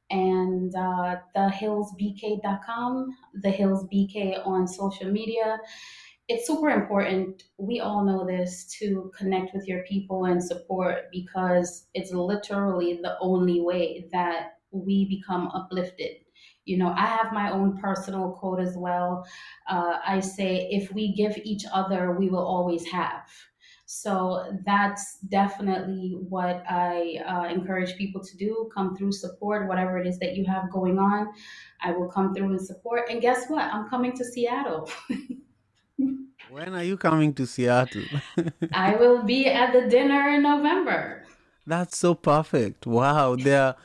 And 0.10 0.74
uh, 0.76 1.18
thehillsbk.com, 1.36 3.18
the 3.42 3.52
Hills 3.52 3.86
BK 3.92 4.46
on 4.46 4.68
social 4.68 5.12
media 5.12 5.60
it's 6.28 6.48
super 6.48 6.70
important. 6.70 7.44
We 7.58 7.80
all 7.80 8.04
know 8.04 8.26
this 8.26 8.66
to 8.80 9.12
connect 9.18 9.54
with 9.54 9.66
your 9.68 9.84
people 9.84 10.26
and 10.26 10.44
support 10.44 11.06
because 11.12 11.88
it's 11.94 12.12
literally 12.12 13.00
the 13.02 13.18
only 13.22 13.62
way 13.62 14.10
that 14.12 14.58
we 14.72 15.06
become 15.06 15.48
uplifted. 15.54 16.18
You 16.66 16.78
know, 16.78 16.90
I 16.90 17.06
have 17.06 17.32
my 17.32 17.52
own 17.52 17.78
personal 17.78 18.32
quote 18.32 18.60
as 18.60 18.76
well. 18.78 19.26
Uh, 19.70 20.00
I 20.06 20.20
say, 20.20 20.68
if 20.70 20.92
we 20.92 21.16
give 21.16 21.38
each 21.46 21.64
other, 21.72 22.12
we 22.12 22.30
will 22.30 22.46
always 22.46 22.86
have. 22.88 23.30
So 23.86 24.60
that's 24.66 25.20
definitely 25.30 26.18
what 26.28 26.62
I 26.70 27.22
uh, 27.26 27.46
encourage 27.46 27.96
people 27.96 28.22
to 28.22 28.36
do. 28.36 28.70
Come 28.76 28.98
through, 28.98 29.14
support 29.14 29.70
whatever 29.70 29.98
it 29.98 30.06
is 30.06 30.20
that 30.20 30.36
you 30.36 30.44
have 30.44 30.70
going 30.70 31.00
on. 31.00 31.32
I 31.82 31.92
will 31.92 32.10
come 32.10 32.36
through 32.36 32.50
and 32.50 32.62
support. 32.62 33.10
And 33.10 33.22
guess 33.22 33.46
what? 33.48 33.64
I'm 33.74 33.90
coming 33.90 34.12
to 34.18 34.26
Seattle. 34.26 34.90
When 36.50 36.74
are 36.74 36.84
you 36.84 36.98
coming 36.98 37.34
to 37.36 37.46
Seattle? 37.46 38.04
I 38.74 38.96
will 38.96 39.24
be 39.24 39.48
at 39.48 39.74
the 39.74 39.88
dinner 39.90 40.30
in 40.30 40.44
November. 40.44 41.24
That's 41.66 41.98
so 41.98 42.16
perfect. 42.16 42.86
Wow. 42.88 43.36
There, 43.36 43.76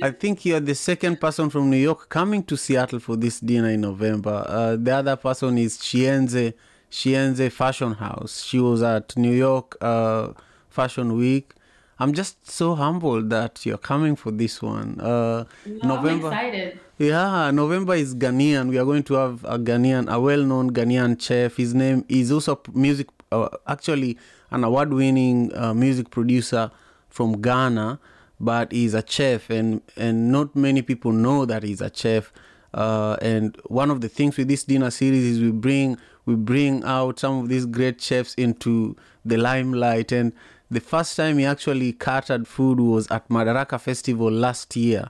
I 0.00 0.10
think 0.12 0.44
you're 0.44 0.60
the 0.60 0.74
second 0.76 1.20
person 1.20 1.50
from 1.50 1.70
New 1.70 1.76
York 1.78 2.08
coming 2.08 2.44
to 2.44 2.56
Seattle 2.56 3.00
for 3.00 3.16
this 3.16 3.40
dinner 3.40 3.70
in 3.70 3.80
November. 3.80 4.44
Uh, 4.46 4.76
the 4.76 4.92
other 4.96 5.16
person 5.16 5.58
is 5.58 5.78
Shienze, 5.78 6.54
Shienze 6.90 7.50
Fashion 7.50 7.94
House. 7.94 8.44
She 8.44 8.60
was 8.60 8.82
at 8.82 9.16
New 9.16 9.32
York 9.32 9.76
uh, 9.80 10.28
Fashion 10.70 11.16
Week. 11.16 11.54
I'm 11.98 12.12
just 12.12 12.48
so 12.50 12.74
humbled 12.74 13.30
that 13.30 13.64
you're 13.66 13.78
coming 13.78 14.14
for 14.16 14.30
this 14.30 14.62
one. 14.62 15.00
Uh, 15.00 15.44
No, 15.66 15.96
I'm 15.96 16.18
excited. 16.18 16.80
Yeah, 16.98 17.50
November 17.50 17.94
is 17.94 18.14
Ghanaian. 18.14 18.68
We 18.68 18.78
are 18.78 18.84
going 18.84 19.02
to 19.04 19.14
have 19.14 19.44
a 19.44 19.58
Ghanaian, 19.58 20.08
a 20.12 20.20
well-known 20.20 20.70
Ghanaian 20.70 21.20
chef. 21.20 21.56
His 21.56 21.74
name 21.74 22.04
is 22.08 22.30
also 22.30 22.60
music, 22.72 23.08
uh, 23.32 23.48
actually 23.66 24.16
an 24.50 24.62
award-winning 24.62 25.56
uh, 25.56 25.74
music 25.74 26.10
producer 26.10 26.70
from 27.08 27.40
Ghana, 27.42 27.98
but 28.38 28.70
he's 28.70 28.94
a 28.94 29.04
chef, 29.06 29.50
and 29.50 29.82
and 29.96 30.30
not 30.30 30.54
many 30.54 30.82
people 30.82 31.10
know 31.10 31.44
that 31.44 31.64
he's 31.64 31.80
a 31.80 31.90
chef. 31.92 32.32
Uh, 32.72 33.16
and 33.20 33.56
one 33.66 33.90
of 33.90 34.00
the 34.00 34.08
things 34.08 34.36
with 34.36 34.48
this 34.48 34.62
dinner 34.64 34.90
series 34.90 35.24
is 35.24 35.40
we 35.40 35.50
bring 35.50 35.98
we 36.26 36.36
bring 36.36 36.84
out 36.84 37.18
some 37.18 37.38
of 37.38 37.48
these 37.48 37.66
great 37.66 38.00
chefs 38.00 38.34
into 38.34 38.96
the 39.24 39.36
limelight. 39.36 40.12
And 40.12 40.32
the 40.70 40.80
first 40.80 41.16
time 41.16 41.38
he 41.38 41.44
actually 41.44 41.92
catered 41.92 42.46
food 42.46 42.78
was 42.78 43.10
at 43.10 43.28
Madaraka 43.28 43.80
Festival 43.80 44.30
last 44.30 44.76
year 44.76 45.08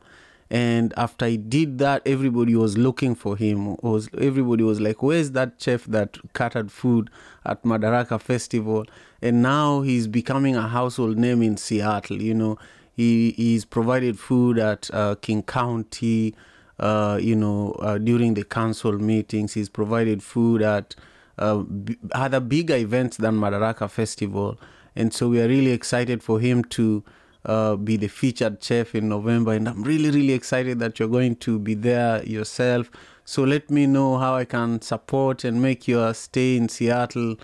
and 0.50 0.92
after 0.96 1.26
he 1.26 1.37
did 1.37 1.78
that 1.78 2.02
everybody 2.07 2.54
was 2.54 2.76
looking 2.76 3.14
for 3.14 3.37
him. 3.37 3.76
Was 3.76 4.09
everybody 4.18 4.62
was 4.62 4.80
like 4.80 5.02
where's 5.02 5.33
that 5.33 5.54
chef 5.59 5.85
that 5.87 6.18
catered 6.35 6.70
food 6.70 7.11
at 7.44 7.62
madaraka 7.62 8.20
festival? 8.20 8.85
And 9.22 9.42
now 9.42 9.80
he's 9.80 10.07
becoming 10.07 10.54
a 10.57 10.68
household 10.68 11.18
name 11.18 11.42
in 11.42 11.57
seattle 11.57 12.20
you 12.20 12.35
know. 12.35 12.59
He 12.92 13.33
he's 13.33 13.64
provided 13.64 14.18
food 14.18 14.59
at 14.59 14.90
uh, 14.92 15.16
king 15.16 15.42
county 15.42 16.35
uh, 16.78 17.18
you 17.20 17.37
know 17.37 17.72
uh, 17.80 17.98
during 17.98 18.35
the 18.35 18.44
council 18.44 18.92
meetings. 18.92 19.54
He's 19.54 19.68
provided 19.68 20.22
food 20.22 20.62
at 20.62 20.94
uh, 21.38 21.59
b- 21.59 21.96
other 22.12 22.40
bigger 22.40 22.76
events 22.76 23.16
than 23.16 23.37
madaraka 23.37 23.90
festival. 23.90 24.59
And 24.96 25.12
so 25.12 25.28
we 25.28 25.40
are 25.40 25.48
really 25.48 25.72
excited 25.72 26.22
for 26.22 26.38
him 26.38 26.62
to 26.64 27.02
uh, 27.44 27.76
be 27.76 27.96
the 27.96 28.09
featured 28.09 28.62
chef 28.62 28.94
in 28.94 29.09
November, 29.09 29.52
and 29.52 29.68
I'm 29.68 29.83
really, 29.83 30.11
really 30.11 30.33
excited 30.33 30.78
that 30.78 30.98
you're 30.98 31.09
going 31.09 31.37
to 31.37 31.59
be 31.59 31.74
there 31.74 32.22
yourself. 32.24 32.90
So 33.24 33.42
let 33.44 33.70
me 33.70 33.87
know 33.87 34.18
how 34.18 34.35
I 34.37 34.44
can 34.44 34.80
support 34.83 35.44
and 35.44 35.61
make 35.61 35.88
your 35.88 36.12
stay 36.14 36.57
in 36.57 36.68
Seattle, 36.68 37.37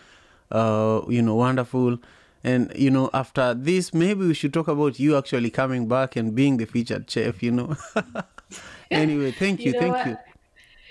uh, 0.51 1.03
you 1.09 1.23
know, 1.23 1.35
wonderful. 1.35 1.99
And 2.43 2.73
you 2.75 2.91
know, 2.91 3.11
after 3.13 3.55
this, 3.55 3.93
maybe 3.93 4.27
we 4.27 4.35
should 4.35 4.53
talk 4.55 4.69
about 4.69 4.99
you 4.99 5.17
actually 5.17 5.51
coming 5.51 5.89
back 5.89 6.17
and 6.17 6.35
being 6.35 6.57
the 6.57 6.65
featured 6.65 7.11
chef. 7.11 7.43
You 7.43 7.53
know. 7.53 7.77
anyway, 8.91 9.33
thank 9.33 9.61
you, 9.65 9.67
You 9.67 9.73
know 9.73 9.81
thank 9.81 9.95
what? 9.95 10.07
you. 10.07 10.17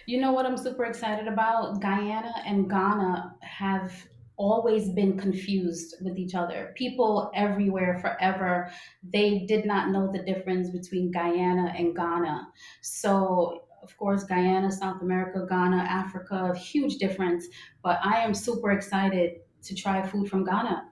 You 0.06 0.22
know 0.22 0.32
what 0.32 0.46
I'm 0.46 0.58
super 0.58 0.86
excited 0.86 1.28
about? 1.28 1.82
Guyana 1.82 2.34
and 2.46 2.70
Ghana 2.70 3.36
have 3.42 3.92
always 4.40 4.90
been 4.90 5.20
confused 5.20 5.96
with 6.02 6.18
each 6.18 6.34
other. 6.34 6.74
People 6.76 7.30
everywhere 7.36 8.00
forever, 8.02 8.72
they 9.04 9.40
did 9.40 9.66
not 9.66 9.90
know 9.90 10.10
the 10.12 10.24
difference 10.24 10.72
between 10.72 11.12
Guyana 11.12 11.74
and 11.78 11.96
Ghana. 11.96 12.48
So, 12.82 13.66
of 13.84 13.96
course, 13.98 14.24
Guyana, 14.24 14.72
South 14.72 15.02
America, 15.02 15.46
Ghana, 15.48 15.86
Africa, 16.02 16.58
huge 16.58 16.96
difference. 16.96 17.48
But 17.84 18.00
I 18.04 18.20
am 18.20 18.34
super 18.34 18.72
excited 18.72 19.42
to 19.64 19.76
try 19.76 20.02
food 20.08 20.30
from 20.30 20.46
Ghana. 20.46 20.86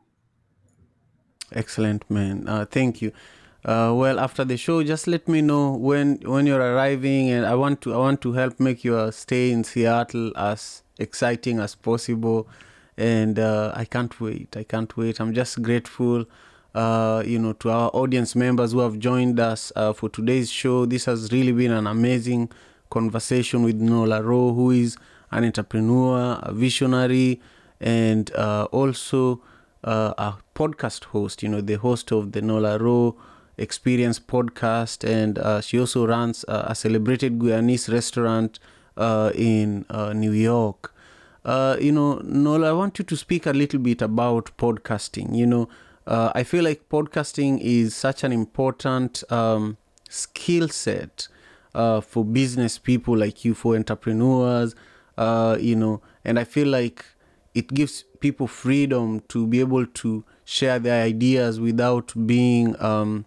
Excellent, 1.53 2.03
man. 2.09 2.47
Uh, 2.47 2.65
thank 2.65 3.01
you. 3.01 3.13
Uh, 3.63 3.93
well, 3.95 4.19
after 4.19 4.43
the 4.43 4.57
show, 4.57 4.83
just 4.83 5.07
let 5.07 5.27
me 5.27 5.41
know 5.41 5.71
when 5.71 6.19
when 6.23 6.45
you're 6.45 6.61
arriving, 6.61 7.29
and 7.31 7.45
I 7.45 7.55
want 7.55 7.81
to 7.81 7.93
I 7.93 7.97
want 7.97 8.21
to 8.21 8.33
help 8.33 8.59
make 8.59 8.83
your 8.83 9.11
stay 9.11 9.51
in 9.51 9.63
Seattle 9.63 10.31
as 10.37 10.83
exciting 10.99 11.59
as 11.59 11.75
possible. 11.75 12.47
And 12.97 13.37
uh, 13.37 13.71
I 13.75 13.85
can't 13.85 14.19
wait. 14.19 14.57
I 14.57 14.63
can't 14.63 14.95
wait. 14.97 15.19
I'm 15.19 15.33
just 15.33 15.61
grateful, 15.61 16.25
uh, 16.73 17.21
you 17.25 17.37
know, 17.37 17.53
to 17.53 17.69
our 17.69 17.91
audience 17.93 18.35
members 18.35 18.71
who 18.71 18.79
have 18.79 18.97
joined 18.97 19.39
us 19.39 19.71
uh, 19.75 19.93
for 19.93 20.09
today's 20.09 20.49
show. 20.49 20.85
This 20.87 21.05
has 21.05 21.31
really 21.31 21.51
been 21.51 21.71
an 21.71 21.85
amazing 21.85 22.49
conversation 22.89 23.61
with 23.61 23.75
Nola 23.75 24.23
Ro, 24.23 24.53
who 24.53 24.71
is 24.71 24.97
an 25.29 25.43
entrepreneur, 25.43 26.39
a 26.41 26.51
visionary, 26.53 27.39
and 27.79 28.33
uh, 28.33 28.63
also 28.71 29.41
uh, 29.83 30.13
a 30.17 30.35
podcast 30.55 31.03
host, 31.05 31.43
you 31.43 31.49
know, 31.49 31.61
the 31.61 31.75
host 31.75 32.11
of 32.11 32.31
the 32.31 32.41
Nola 32.41 32.79
Ro 32.79 33.15
Experience 33.59 34.19
podcast, 34.19 35.07
and 35.07 35.37
uh, 35.37 35.61
she 35.61 35.79
also 35.79 36.07
runs 36.07 36.45
uh, 36.47 36.65
a 36.67 36.73
celebrated 36.73 37.37
Guyanese 37.37 37.91
restaurant 37.91 38.59
in 39.35 39.85
New 40.15 40.31
York. 40.31 40.93
Uh, 41.45 41.77
you 41.79 41.91
know, 41.91 42.19
Nola, 42.23 42.69
I 42.69 42.73
want 42.73 42.99
you 42.99 43.05
to 43.05 43.15
speak 43.17 43.45
a 43.45 43.51
little 43.53 43.79
bit 43.79 44.01
about 44.01 44.51
podcasting. 44.57 45.35
You 45.35 45.45
know, 45.47 45.69
uh, 46.05 46.31
I 46.35 46.43
feel 46.43 46.63
like 46.63 46.89
podcasting 46.89 47.59
is 47.61 47.95
such 47.95 48.23
an 48.23 48.31
important 48.31 49.23
um, 49.31 49.77
skill 50.09 50.67
set 50.67 51.27
uh, 51.73 52.01
for 52.01 52.25
business 52.25 52.77
people 52.77 53.15
like 53.17 53.45
you, 53.45 53.53
for 53.53 53.75
entrepreneurs, 53.75 54.75
uh, 55.17 55.57
you 55.59 55.75
know, 55.75 56.01
and 56.25 56.37
I 56.39 56.43
feel 56.43 56.67
like 56.67 57.05
it 57.53 57.73
gives 57.73 58.03
people 58.19 58.47
freedom 58.47 59.21
to 59.29 59.47
be 59.47 59.59
able 59.59 59.85
to 59.85 60.23
share 60.43 60.79
their 60.79 61.03
ideas 61.03 61.59
without 61.59 62.13
being, 62.25 62.79
um, 62.81 63.25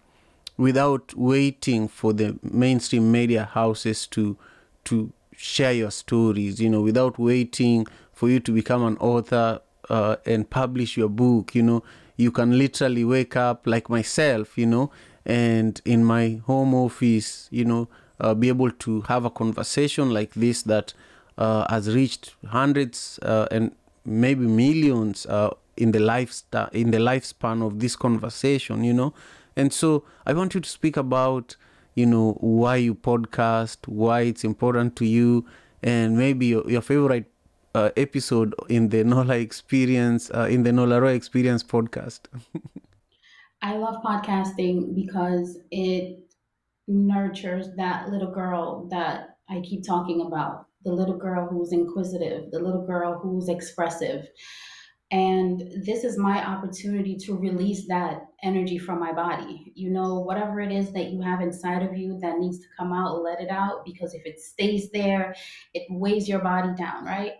without 0.57 1.13
waiting 1.15 1.87
for 1.87 2.13
the 2.13 2.37
mainstream 2.43 3.11
media 3.11 3.45
houses 3.45 4.05
to, 4.07 4.37
to 4.85 5.11
share 5.35 5.73
your 5.73 5.91
stories, 5.91 6.59
you 6.61 6.69
know, 6.69 6.81
without 6.81 7.17
waiting 7.17 7.85
for 8.21 8.29
you 8.29 8.39
to 8.39 8.51
become 8.51 8.83
an 8.83 8.97
author 8.97 9.59
uh, 9.89 10.15
and 10.27 10.47
publish 10.47 10.95
your 10.95 11.09
book, 11.09 11.55
you 11.55 11.63
know, 11.63 11.81
you 12.17 12.29
can 12.29 12.55
literally 12.55 13.03
wake 13.03 13.35
up 13.35 13.65
like 13.65 13.89
myself, 13.89 14.59
you 14.59 14.67
know, 14.67 14.91
and 15.25 15.81
in 15.85 16.05
my 16.05 16.39
home 16.45 16.75
office, 16.75 17.47
you 17.49 17.65
know, 17.65 17.87
uh, 18.19 18.35
be 18.35 18.47
able 18.47 18.69
to 18.69 19.01
have 19.01 19.25
a 19.25 19.31
conversation 19.31 20.11
like 20.11 20.35
this 20.35 20.61
that 20.61 20.93
uh, 21.39 21.65
has 21.71 21.95
reached 21.95 22.35
hundreds 22.49 23.17
uh, 23.23 23.47
and 23.49 23.75
maybe 24.05 24.45
millions 24.45 25.25
uh, 25.25 25.49
in 25.75 25.91
the 25.91 25.99
lifestyle 25.99 26.69
in 26.73 26.91
the 26.91 26.99
lifespan 26.99 27.65
of 27.65 27.79
this 27.79 27.95
conversation, 27.95 28.83
you 28.83 28.93
know. 28.93 29.15
And 29.55 29.73
so 29.73 30.03
I 30.27 30.33
want 30.33 30.53
you 30.53 30.61
to 30.61 30.69
speak 30.69 30.95
about, 30.95 31.55
you 31.95 32.05
know, 32.05 32.33
why 32.33 32.75
you 32.75 32.93
podcast, 32.93 33.87
why 33.87 34.21
it's 34.21 34.43
important 34.43 34.95
to 34.97 35.05
you, 35.07 35.47
and 35.81 36.15
maybe 36.15 36.45
your, 36.45 36.69
your 36.69 36.81
favorite 36.81 37.30
uh, 37.75 37.89
episode 37.97 38.53
in 38.69 38.89
the 38.89 39.03
Nola 39.03 39.37
Experience, 39.37 40.31
uh, 40.31 40.47
in 40.49 40.63
the 40.63 40.71
Nola 40.71 41.01
Ro 41.01 41.09
Experience 41.09 41.63
podcast. 41.63 42.21
I 43.61 43.77
love 43.77 44.03
podcasting 44.03 44.95
because 44.95 45.59
it 45.69 46.19
nurtures 46.87 47.67
that 47.77 48.09
little 48.09 48.31
girl 48.31 48.87
that 48.89 49.37
I 49.49 49.61
keep 49.61 49.85
talking 49.85 50.21
about 50.21 50.65
the 50.83 50.91
little 50.91 51.17
girl 51.17 51.47
who's 51.47 51.71
inquisitive, 51.71 52.51
the 52.51 52.59
little 52.59 52.85
girl 52.85 53.19
who's 53.19 53.49
expressive. 53.49 54.27
And 55.11 55.59
this 55.85 56.05
is 56.05 56.17
my 56.17 56.41
opportunity 56.45 57.17
to 57.17 57.37
release 57.37 57.85
that 57.89 58.27
energy 58.43 58.77
from 58.77 58.97
my 58.97 59.11
body. 59.11 59.73
You 59.75 59.89
know, 59.89 60.19
whatever 60.19 60.61
it 60.61 60.71
is 60.71 60.93
that 60.93 61.11
you 61.11 61.21
have 61.21 61.41
inside 61.41 61.83
of 61.83 61.97
you 61.97 62.17
that 62.19 62.39
needs 62.39 62.59
to 62.59 62.67
come 62.77 62.93
out, 62.93 63.21
let 63.21 63.41
it 63.41 63.49
out 63.49 63.83
because 63.83 64.13
if 64.13 64.25
it 64.25 64.39
stays 64.39 64.89
there, 64.91 65.35
it 65.73 65.83
weighs 65.89 66.29
your 66.29 66.39
body 66.39 66.73
down, 66.77 67.03
right? 67.03 67.33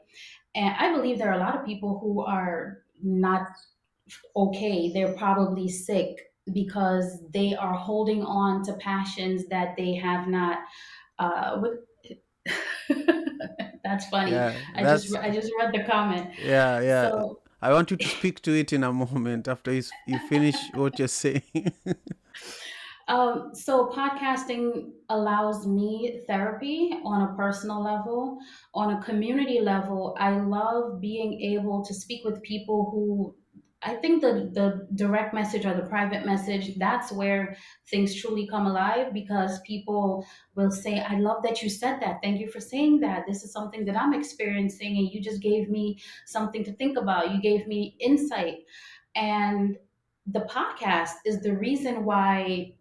And 0.54 0.76
I 0.78 0.94
believe 0.94 1.18
there 1.18 1.30
are 1.32 1.40
a 1.40 1.44
lot 1.44 1.58
of 1.58 1.66
people 1.66 1.98
who 2.00 2.22
are 2.22 2.80
not 3.02 3.48
okay. 4.36 4.92
They're 4.92 5.14
probably 5.14 5.70
sick 5.70 6.18
because 6.52 7.20
they 7.34 7.56
are 7.56 7.74
holding 7.74 8.24
on 8.24 8.64
to 8.64 8.74
passions 8.74 9.48
that 9.48 9.76
they 9.78 9.96
have 9.96 10.28
not. 10.28 10.60
Uh, 11.20 11.62
that's 13.84 14.08
funny. 14.10 14.32
Yeah, 14.32 14.54
I 14.76 14.84
that's 14.84 15.04
just 15.04 15.16
I 15.16 15.30
just 15.30 15.52
read 15.58 15.74
the 15.74 15.84
comment. 15.84 16.32
yeah, 16.44 16.82
yeah. 16.82 17.10
So 17.10 17.41
I 17.62 17.72
want 17.74 17.92
you 17.92 17.98
to 17.98 18.08
speak 18.08 18.42
to 18.42 18.54
it 18.54 18.74
in 18.74 18.84
a 18.84 18.92
moment 18.92 19.48
after 19.48 19.72
you, 19.72 19.84
you 20.08 20.20
finish 20.28 20.56
what 20.74 20.98
you're 20.98 21.08
saying. 21.08 21.74
Um, 23.08 23.50
so 23.54 23.90
podcasting 23.90 24.92
allows 25.10 25.68
me 25.68 26.22
therapy 26.28 26.98
on 27.04 27.30
a 27.30 27.36
personal 27.36 27.84
level. 27.84 28.38
On 28.74 28.94
a 28.94 29.04
community 29.04 29.60
level, 29.60 30.16
I 30.18 30.40
love 30.40 31.02
being 31.02 31.42
able 31.42 31.84
to 31.84 31.94
speak 31.94 32.24
with 32.24 32.42
people 32.42 32.90
who 32.90 33.36
I 33.84 33.96
think 33.96 34.22
the 34.22 34.52
the 34.54 34.88
direct 34.96 35.34
message 35.34 35.66
or 35.66 35.74
the 35.74 35.90
private 35.90 36.26
message, 36.26 36.78
that's 36.78 37.12
where 37.12 37.56
things 37.90 38.16
truly 38.16 38.48
come 38.48 38.68
alive 38.68 39.12
because 39.14 39.60
people 39.62 40.26
will 40.56 40.72
say, 40.72 41.00
I 41.00 41.18
love 41.18 41.42
that 41.44 41.64
you 41.64 41.70
said 41.70 42.00
that. 42.02 42.20
Thank 42.22 42.40
you 42.40 42.50
for 42.52 42.60
saying 42.60 43.00
that. 43.00 43.24
This 43.28 43.44
is 43.44 43.52
something 43.52 43.86
that 43.86 43.98
I'm 43.98 44.14
experiencing 44.14 44.98
and 44.98 45.10
you 45.10 45.22
just 45.22 45.42
gave 45.42 45.70
me 45.70 46.00
something 46.28 46.64
to 46.64 46.74
think 46.74 46.98
about. 46.98 47.34
You 47.34 47.42
gave 47.42 47.66
me 47.68 47.96
insight. 48.00 48.60
And 49.16 49.78
the 50.28 50.42
podcast 50.42 51.16
is 51.26 51.42
the 51.42 51.56
reason 51.56 52.06
why 52.06 52.74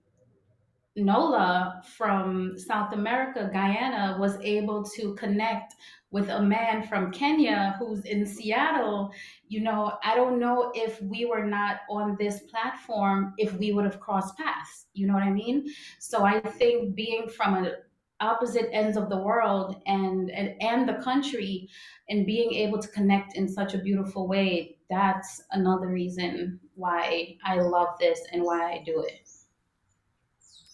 Nola 0.96 1.82
from 1.96 2.58
South 2.58 2.92
America, 2.92 3.48
Guyana, 3.52 4.16
was 4.18 4.38
able 4.40 4.84
to 4.96 5.14
connect 5.14 5.74
with 6.10 6.28
a 6.28 6.42
man 6.42 6.86
from 6.86 7.12
Kenya 7.12 7.76
who's 7.78 8.04
in 8.04 8.26
Seattle. 8.26 9.12
You 9.48 9.60
know, 9.60 9.98
I 10.02 10.14
don't 10.14 10.38
know 10.38 10.72
if 10.74 11.00
we 11.02 11.24
were 11.24 11.44
not 11.44 11.80
on 11.88 12.16
this 12.18 12.40
platform, 12.50 13.34
if 13.38 13.52
we 13.54 13.72
would 13.72 13.84
have 13.84 14.00
crossed 14.00 14.36
paths. 14.36 14.86
You 14.92 15.06
know 15.06 15.14
what 15.14 15.22
I 15.22 15.30
mean? 15.30 15.72
So 15.98 16.24
I 16.24 16.40
think 16.40 16.94
being 16.94 17.28
from 17.28 17.64
a 17.64 17.72
opposite 18.20 18.68
ends 18.72 18.96
of 18.98 19.08
the 19.08 19.16
world 19.16 19.80
and, 19.86 20.30
and 20.30 20.54
and 20.60 20.86
the 20.86 21.02
country 21.02 21.68
and 22.10 22.26
being 22.26 22.52
able 22.52 22.78
to 22.78 22.88
connect 22.88 23.34
in 23.34 23.48
such 23.48 23.72
a 23.72 23.78
beautiful 23.78 24.28
way 24.28 24.76
that's 24.90 25.42
another 25.52 25.88
reason 25.88 26.60
why 26.74 27.34
i 27.46 27.58
love 27.58 27.88
this 27.98 28.20
and 28.32 28.42
why 28.42 28.72
i 28.72 28.82
do 28.84 29.00
it 29.00 29.26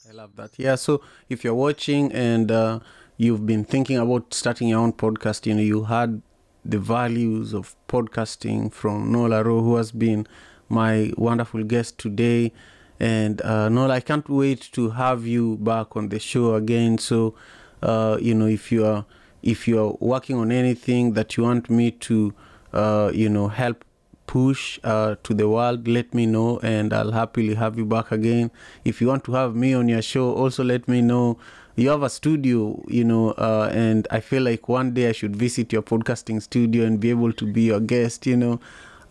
I 0.09 0.13
love 0.13 0.37
that. 0.37 0.53
Yeah. 0.57 0.77
So 0.77 1.03
if 1.29 1.43
you're 1.43 1.55
watching 1.55 2.13
and 2.13 2.51
uh, 2.51 2.81
you've 3.17 3.47
been 3.47 3.65
thinking 3.65 3.99
about 3.99 4.35
starting 4.35 4.69
your 4.69 4.81
own 4.81 4.93
podcast, 4.93 5.47
you 5.47 5.55
know, 5.55 5.63
you 5.63 5.85
had 5.85 6.23
the 6.65 6.79
values 6.79 7.55
of 7.55 7.75
podcasting 7.89 8.73
from 8.73 9.13
Nola 9.13 9.43
Ro, 9.43 9.61
who 9.63 9.77
has 9.77 9.93
been 9.93 10.27
my 10.69 11.13
wonderful 11.17 11.63
guest 11.65 11.99
today. 11.99 12.53
And 12.99 13.41
uh, 13.43 13.69
Nola, 13.69 13.95
I 13.95 14.01
can't 14.01 14.29
wait 14.29 14.69
to 14.73 14.91
have 14.91 15.27
you 15.27 15.57
back 15.59 15.97
on 15.97 16.09
the 16.09 16.19
show 16.19 16.55
again. 16.55 16.99
So, 16.99 17.35
uh, 17.83 18.19
you 18.21 18.35
know, 18.35 18.47
if 18.47 18.73
you 18.73 18.85
are 18.87 19.05
if 19.43 19.69
you 19.69 19.79
are 19.81 19.97
working 20.01 20.37
on 20.37 20.51
anything 20.51 21.13
that 21.13 21.37
you 21.37 21.45
want 21.45 21.71
me 21.71 21.91
to, 21.93 22.35
uh, 22.73 23.13
you 23.15 23.29
know, 23.29 23.49
help 23.49 23.85
push 24.27 24.81
uh, 24.83 25.15
to 25.23 25.35
the 25.35 25.49
world, 25.49 25.87
let 25.87 26.13
me 26.13 26.27
know, 26.27 26.59
and 26.65 26.93
I'll 26.93 27.13
happily 27.13 27.55
have 27.55 27.79
you 27.79 27.85
back 27.85 28.11
again. 28.11 28.51
If 28.85 29.01
you 29.01 29.07
want 29.07 29.23
to 29.25 29.33
have 29.33 29.55
me 29.55 29.73
on 29.73 29.89
your 29.89 30.03
show, 30.03 30.33
also 30.35 30.65
let 30.65 30.89
me 30.89 31.01
know. 31.01 31.39
You 31.79 31.91
have 31.91 32.03
a 32.03 32.09
studio, 32.09 32.83
you 32.89 33.05
know, 33.05 33.33
uh, 33.33 33.71
and 33.71 34.09
I 34.11 34.21
feel 34.21 34.43
like 34.43 34.67
one 34.67 34.95
day 34.95 35.11
I 35.11 35.13
should 35.13 35.37
visit 35.37 35.75
your 35.75 35.83
podcasting 35.83 36.41
studio 36.41 36.87
and 36.87 36.99
be 36.99 37.11
able 37.11 37.35
to 37.35 37.45
be 37.45 37.65
your 37.65 37.81
guest. 37.81 38.27
You 38.27 38.39
know, 38.39 38.61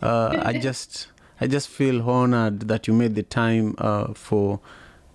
uh, 0.01 0.41
I 0.43 0.53
just, 0.67 1.09
I 1.39 1.45
just 1.45 1.69
feel 1.69 2.09
honored 2.09 2.61
that 2.61 2.87
you 2.87 2.93
made 2.95 3.13
the 3.13 3.21
time 3.21 3.75
uh, 3.77 4.15
for 4.15 4.59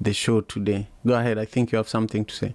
the 0.00 0.12
show 0.12 0.42
today. 0.42 0.86
Go 1.04 1.14
ahead. 1.14 1.38
I 1.38 1.44
think 1.44 1.72
you 1.72 1.76
have 1.78 1.88
something 1.88 2.24
to 2.24 2.32
say. 2.32 2.54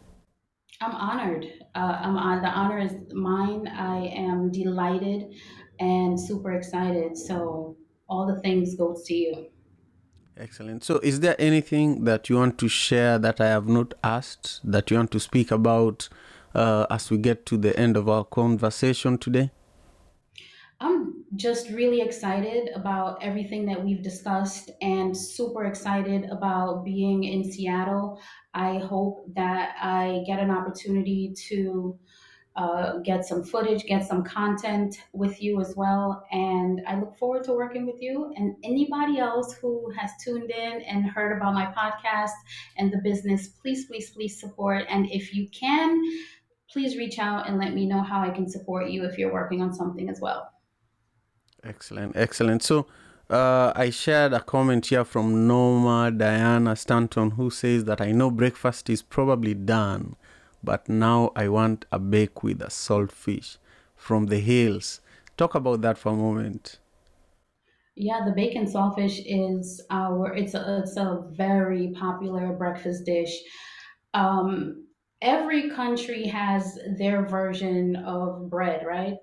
I'm 0.80 0.96
honored. 0.96 1.46
Uh, 1.76 2.00
I'm 2.02 2.16
on 2.16 2.42
the 2.42 2.48
honor 2.48 2.80
is 2.80 2.94
mine. 3.14 3.68
I 3.68 4.08
am 4.16 4.50
delighted 4.50 5.36
and 5.82 6.18
super 6.18 6.54
excited. 6.54 7.18
So 7.18 7.76
all 8.08 8.26
the 8.28 8.40
things 8.40 8.76
goes 8.76 9.04
to 9.08 9.14
you. 9.14 9.48
Excellent. 10.38 10.84
So, 10.84 11.00
is 11.00 11.22
there 11.22 11.36
anything 11.40 12.04
that 12.04 12.30
you 12.30 12.36
want 12.36 12.58
to 12.58 12.68
share 12.68 13.18
that 13.20 13.40
I 13.40 13.48
have 13.48 13.68
not 13.68 13.94
asked 14.04 14.60
that 14.66 14.92
you 14.92 14.98
want 14.98 15.12
to 15.12 15.20
speak 15.20 15.50
about 15.50 16.10
uh, 16.54 16.86
as 16.90 17.10
we 17.10 17.18
get 17.18 17.46
to 17.48 17.58
the 17.58 17.78
end 17.80 17.96
of 17.96 18.10
our 18.10 18.26
conversation 18.26 19.18
today? 19.18 19.52
I'm 20.82 21.24
just 21.38 21.70
really 21.70 22.02
excited 22.02 22.70
about 22.76 23.24
everything 23.24 23.66
that 23.68 23.82
we've 23.82 24.04
discussed 24.04 24.72
and 24.82 25.16
super 25.16 25.66
excited 25.66 26.26
about 26.26 26.84
being 26.84 27.24
in 27.24 27.50
Seattle. 27.50 28.20
I 28.54 28.80
hope 28.80 29.26
that 29.36 29.76
I 29.82 30.24
get 30.28 30.40
an 30.40 30.52
opportunity 30.52 31.34
to 31.48 31.98
uh, 32.56 33.00
get 33.00 33.26
some 33.26 33.44
footage, 33.44 33.84
get 33.86 34.06
some 34.08 34.24
content 34.24 34.98
with 35.14 35.42
you 35.42 35.60
as 35.60 35.76
well. 35.76 36.26
And 36.32 36.82
I 36.88 36.98
look 37.00 37.18
forward 37.18 37.44
to 37.46 37.54
working 37.54 37.86
with 37.86 38.02
you 38.02 38.34
and 38.38 38.56
anybody 38.64 39.20
else 39.20 39.54
who 39.54 39.92
has 39.98 40.12
tuned 40.24 40.52
in 40.52 40.82
and 40.84 41.06
heard 41.06 41.36
about 41.36 41.54
my 41.54 41.66
podcast 41.66 42.32
and 42.78 42.92
the 42.92 43.00
business. 43.00 43.48
Please, 43.48 43.86
please, 43.86 44.10
please 44.12 44.40
support. 44.40 44.86
And 44.90 45.12
if 45.12 45.34
you 45.34 45.50
can, 45.50 46.02
please 46.72 46.98
reach 46.98 47.20
out 47.20 47.48
and 47.48 47.58
let 47.58 47.74
me 47.74 47.86
know 47.86 48.02
how 48.02 48.22
I 48.22 48.30
can 48.30 48.50
support 48.50 48.90
you 48.90 49.04
if 49.04 49.18
you're 49.18 49.34
working 49.34 49.62
on 49.62 49.74
something 49.74 50.10
as 50.10 50.22
well. 50.22 50.50
Excellent, 51.64 52.16
excellent. 52.16 52.64
So, 52.64 52.86
uh, 53.30 53.74
I 53.76 53.90
shared 53.90 54.34
a 54.34 54.40
comment 54.40 54.86
here 54.86 55.04
from 55.04 55.48
Norma 55.48 56.12
Diana 56.12 56.76
Stanton 56.76 57.32
who 57.32 57.50
says 57.50 57.86
that 57.86 58.00
I 58.00 58.12
know 58.12 58.30
breakfast 58.30 58.88
is 58.90 59.02
probably 59.02 59.56
done, 59.56 60.16
but 60.66 60.90
now 60.90 61.32
I 61.36 61.48
want 61.50 61.86
a 61.92 62.00
bake 62.00 62.44
with 62.44 62.62
a 62.62 62.68
saltfish 62.70 63.58
from 63.96 64.26
the 64.28 64.40
hills. 64.40 65.02
Talk 65.38 65.56
about 65.56 65.82
that 65.82 65.98
for 65.98 66.14
a 66.14 66.16
moment. 66.16 66.80
Yeah, 67.96 68.26
the 68.26 68.32
bake 68.34 68.56
and 68.56 68.68
saltfish 68.68 69.22
is 69.26 69.82
our 69.90 70.34
it's 70.36 70.54
a 70.54 70.80
it's 70.84 70.98
a 70.98 71.24
very 71.32 71.94
popular 71.98 72.54
breakfast 72.54 73.06
dish. 73.06 73.34
Um, 74.14 74.88
every 75.22 75.70
country 75.70 76.26
has 76.28 76.78
their 76.98 77.26
version 77.26 77.96
of 77.96 78.50
bread, 78.50 78.86
right? 78.86 79.16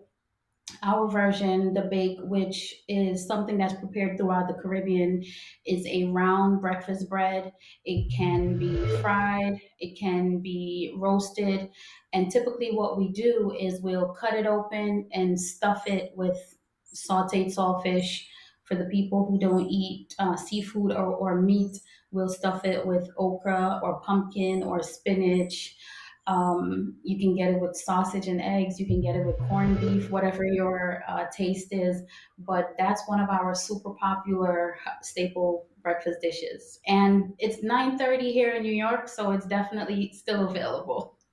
Our 0.82 1.08
version, 1.08 1.74
the 1.74 1.82
bake, 1.82 2.18
which 2.22 2.84
is 2.88 3.26
something 3.26 3.58
that's 3.58 3.74
prepared 3.74 4.16
throughout 4.16 4.48
the 4.48 4.54
Caribbean, 4.54 5.22
is 5.66 5.86
a 5.86 6.04
round 6.04 6.60
breakfast 6.60 7.08
bread. 7.08 7.52
It 7.84 8.12
can 8.16 8.58
be 8.58 8.76
fried, 8.98 9.60
it 9.78 9.98
can 9.98 10.38
be 10.40 10.94
roasted, 10.96 11.70
and 12.12 12.30
typically 12.30 12.72
what 12.72 12.96
we 12.96 13.12
do 13.12 13.54
is 13.58 13.80
we'll 13.82 14.14
cut 14.14 14.34
it 14.34 14.46
open 14.46 15.08
and 15.12 15.40
stuff 15.40 15.86
it 15.86 16.12
with 16.16 16.56
sauteed 16.94 17.54
saltfish. 17.54 18.26
For 18.64 18.76
the 18.76 18.86
people 18.86 19.26
who 19.26 19.38
don't 19.38 19.66
eat 19.68 20.14
uh, 20.18 20.36
seafood 20.36 20.92
or, 20.92 21.12
or 21.14 21.40
meat, 21.42 21.76
we'll 22.12 22.28
stuff 22.28 22.64
it 22.64 22.86
with 22.86 23.10
okra 23.18 23.80
or 23.82 24.00
pumpkin 24.00 24.62
or 24.62 24.82
spinach 24.82 25.76
um, 26.26 26.96
you 27.02 27.18
can 27.18 27.36
get 27.36 27.50
it 27.50 27.60
with 27.60 27.76
sausage 27.76 28.28
and 28.28 28.40
eggs. 28.40 28.78
You 28.78 28.86
can 28.86 29.00
get 29.00 29.16
it 29.16 29.26
with 29.26 29.36
corned 29.48 29.80
beef, 29.80 30.10
whatever 30.10 30.44
your 30.44 31.02
uh, 31.08 31.26
taste 31.36 31.72
is. 31.72 32.02
But 32.38 32.74
that's 32.78 33.02
one 33.06 33.20
of 33.20 33.28
our 33.28 33.54
super 33.54 33.90
popular 33.94 34.76
staple 35.02 35.66
breakfast 35.82 36.20
dishes. 36.20 36.78
And 36.86 37.34
it's 37.38 37.62
9:30 37.64 38.32
here 38.32 38.52
in 38.52 38.62
New 38.62 38.74
York, 38.74 39.08
so 39.08 39.32
it's 39.32 39.46
definitely 39.46 40.12
still 40.12 40.48
available. 40.48 41.16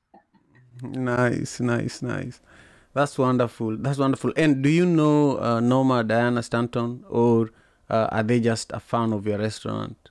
Nice, 0.82 1.60
nice, 1.60 2.02
nice. 2.02 2.40
That's 2.94 3.18
wonderful. 3.18 3.76
That's 3.76 3.98
wonderful. 3.98 4.32
And 4.38 4.64
do 4.64 4.70
you 4.70 4.86
know 4.86 5.38
uh, 5.38 5.60
Norma 5.60 6.06
Diana 6.06 6.42
Stanton, 6.42 7.04
or 7.10 7.52
uh, 7.90 8.08
are 8.12 8.24
they 8.24 8.40
just 8.40 8.72
a 8.72 8.80
fan 8.80 9.12
of 9.12 9.28
your 9.28 9.40
restaurant? 9.40 10.09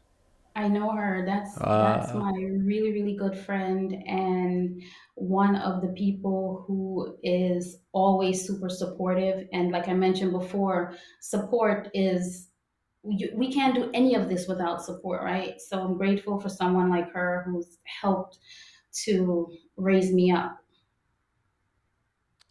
I 0.58 0.66
know 0.66 0.90
her. 0.90 1.24
That's 1.24 1.54
that's 1.56 2.10
Uh, 2.10 2.18
my 2.18 2.32
really, 2.72 2.92
really 2.92 3.16
good 3.16 3.36
friend 3.46 3.94
and 4.06 4.82
one 5.14 5.54
of 5.54 5.82
the 5.82 5.92
people 6.02 6.64
who 6.66 7.16
is 7.22 7.78
always 7.92 8.44
super 8.44 8.68
supportive. 8.68 9.46
And 9.52 9.70
like 9.70 9.86
I 9.88 9.94
mentioned 9.94 10.32
before, 10.32 10.94
support 11.20 11.88
is 11.94 12.50
we 13.04 13.52
can't 13.52 13.74
do 13.74 13.90
any 13.94 14.16
of 14.16 14.28
this 14.28 14.48
without 14.48 14.82
support, 14.84 15.22
right? 15.22 15.60
So 15.60 15.80
I'm 15.80 15.96
grateful 15.96 16.40
for 16.40 16.48
someone 16.48 16.90
like 16.90 17.08
her 17.12 17.44
who's 17.46 17.78
helped 18.02 18.38
to 19.04 19.16
raise 19.76 20.12
me 20.12 20.32
up. 20.32 20.58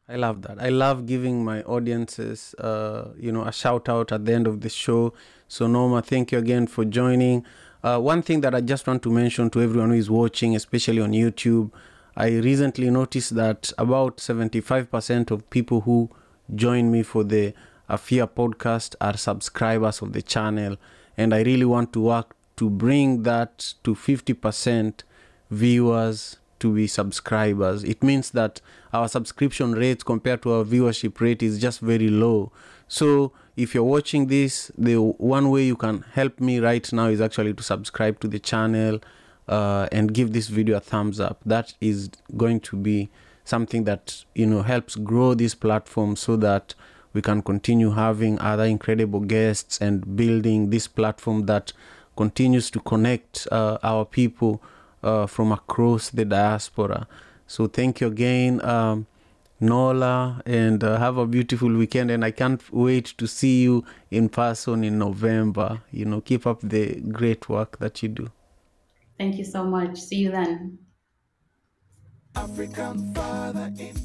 I 0.09 0.15
love 0.15 0.41
that. 0.43 0.61
I 0.61 0.69
love 0.69 1.05
giving 1.05 1.43
my 1.43 1.61
audiences, 1.63 2.55
uh, 2.55 3.11
you 3.19 3.31
know, 3.31 3.43
a 3.43 3.51
shout 3.51 3.89
out 3.89 4.11
at 4.13 4.23
the 4.25 4.33
end 4.33 4.47
of 4.47 4.61
the 4.61 4.69
show. 4.69 5.13
So 5.49 5.67
Norma, 5.67 6.01
thank 6.01 6.31
you 6.31 6.37
again 6.37 6.65
for 6.67 6.85
joining. 6.85 7.45
Uh, 7.88 7.97
one 7.97 8.21
thing 8.21 8.41
that 8.41 8.54
I 8.54 8.60
just 8.60 8.86
want 8.86 9.02
to 9.04 9.10
mention 9.10 9.50
to 9.52 9.62
everyone 9.62 9.91
who 9.91 9.95
is 9.95 10.10
watching, 10.10 10.58
especially 10.58 11.00
on 11.00 11.13
YouTube, 11.13 11.71
I 12.17 12.28
recently 12.39 12.89
noticed 12.89 13.36
that 13.36 13.71
about 13.78 14.17
75% 14.17 15.32
of 15.32 15.50
people 15.50 15.80
who 15.80 16.10
join 16.54 16.91
me 16.91 17.02
for 17.02 17.23
the 17.23 17.54
Afia 17.89 18.28
podcast 18.28 18.95
are 19.00 19.15
subscribers 19.15 20.02
of 20.02 20.12
the 20.12 20.21
channel. 20.21 20.76
And 21.15 21.34
I 21.34 21.43
really 21.43 21.63
want 21.63 21.93
to 21.93 22.02
work 22.02 22.36
to 22.58 22.69
bring 22.69 23.23
that 23.23 23.73
to 23.86 23.95
50% 23.95 25.04
viewers 25.50 26.36
to 26.60 26.76
be 26.76 26.88
subscribers. 26.88 27.86
It 27.86 28.04
means 28.04 28.32
that 28.32 28.60
our 28.91 29.08
subscription 29.08 29.71
rates 29.71 30.04
compared 30.04 30.41
to 30.41 30.52
our 30.56 30.65
viewership 30.65 31.21
rate 31.21 31.41
is 31.41 31.58
just 31.58 31.80
very 31.80 32.10
low. 32.10 32.52
So 32.89 33.32
if 33.57 33.73
you're 33.73 33.83
watching 33.83 34.27
this, 34.27 34.71
the 34.77 34.95
one 35.01 35.49
way 35.49 35.63
you 35.63 35.75
can 35.75 36.05
help 36.13 36.39
me 36.39 36.59
right 36.59 36.93
now 36.93 37.07
is 37.07 37.19
actually 37.19 37.53
to 37.55 37.63
subscribe 37.63 38.19
to 38.19 38.27
the 38.27 38.39
channel 38.39 38.99
uh, 39.47 39.87
and 39.91 40.13
give 40.13 40.31
this 40.31 40.47
video 40.47 40.77
a 40.77 40.79
thumbs 40.79 41.19
up. 41.19 41.41
That 41.43 41.73
is 41.81 42.09
going 42.37 42.59
to 42.61 42.77
be 42.77 43.09
something 43.43 43.85
that 43.85 44.23
you 44.35 44.45
know 44.45 44.61
helps 44.61 44.95
grow 44.95 45.33
this 45.33 45.55
platform 45.55 46.15
so 46.15 46.35
that 46.35 46.75
we 47.13 47.21
can 47.21 47.41
continue 47.41 47.91
having 47.91 48.37
other 48.39 48.65
incredible 48.65 49.21
guests 49.21 49.81
and 49.81 50.15
building 50.15 50.69
this 50.69 50.87
platform 50.87 51.47
that 51.47 51.73
continues 52.15 52.69
to 52.69 52.79
connect 52.81 53.47
uh, 53.51 53.79
our 53.81 54.05
people 54.05 54.61
uh, 55.01 55.25
from 55.25 55.51
across 55.51 56.09
the 56.11 56.25
diaspora. 56.25 57.07
So 57.47 57.67
thank 57.67 58.01
you 58.01 58.07
again, 58.07 58.63
um, 58.63 59.07
Nola, 59.59 60.41
and 60.45 60.83
uh, 60.83 60.97
have 60.97 61.17
a 61.17 61.25
beautiful 61.25 61.69
weekend. 61.73 62.11
And 62.11 62.23
I 62.23 62.31
can't 62.31 62.61
wait 62.71 63.05
to 63.17 63.27
see 63.27 63.63
you 63.63 63.83
in 64.11 64.29
person 64.29 64.83
in 64.83 64.97
November. 64.97 65.81
You 65.91 66.05
know, 66.05 66.21
keep 66.21 66.45
up 66.45 66.61
the 66.61 66.99
great 67.01 67.49
work 67.49 67.79
that 67.79 68.03
you 68.03 68.09
do. 68.09 68.31
Thank 69.17 69.37
you 69.37 69.45
so 69.45 69.63
much. 69.63 69.99
See 69.99 70.17
you 70.17 70.31
then. 70.31 70.77
African 72.35 73.13
father 73.15 73.71
in 73.79 73.95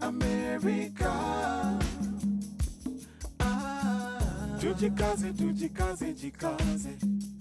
America. 0.00 1.78
Ah, 3.40 4.56
tujikaze, 4.60 5.32
tujikaze, 5.32 6.14
jikaze. 6.14 7.31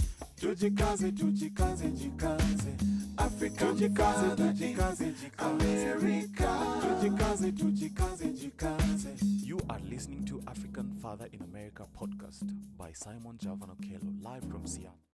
Tujikaze, 0.41 1.11
tujikaze, 1.11 1.87
jikaze. 1.91 2.73
Africa, 3.17 3.65
tujikaze, 3.65 4.35
tujikaze, 4.35 5.05
jikaze. 5.05 5.93
America, 5.93 6.49
tujikaze, 6.81 7.51
tujikaze, 7.51 8.25
jikaze. 8.33 9.09
You 9.45 9.59
are 9.69 9.79
listening 9.89 10.25
to 10.25 10.41
African 10.47 10.89
Father 10.99 11.27
in 11.31 11.41
America 11.43 11.85
podcast 11.93 12.43
by 12.75 12.91
Simon 12.93 13.37
Javan 13.37 13.69
Okello, 13.69 14.23
live 14.23 14.43
from 14.49 14.65
Seattle. 14.65 15.10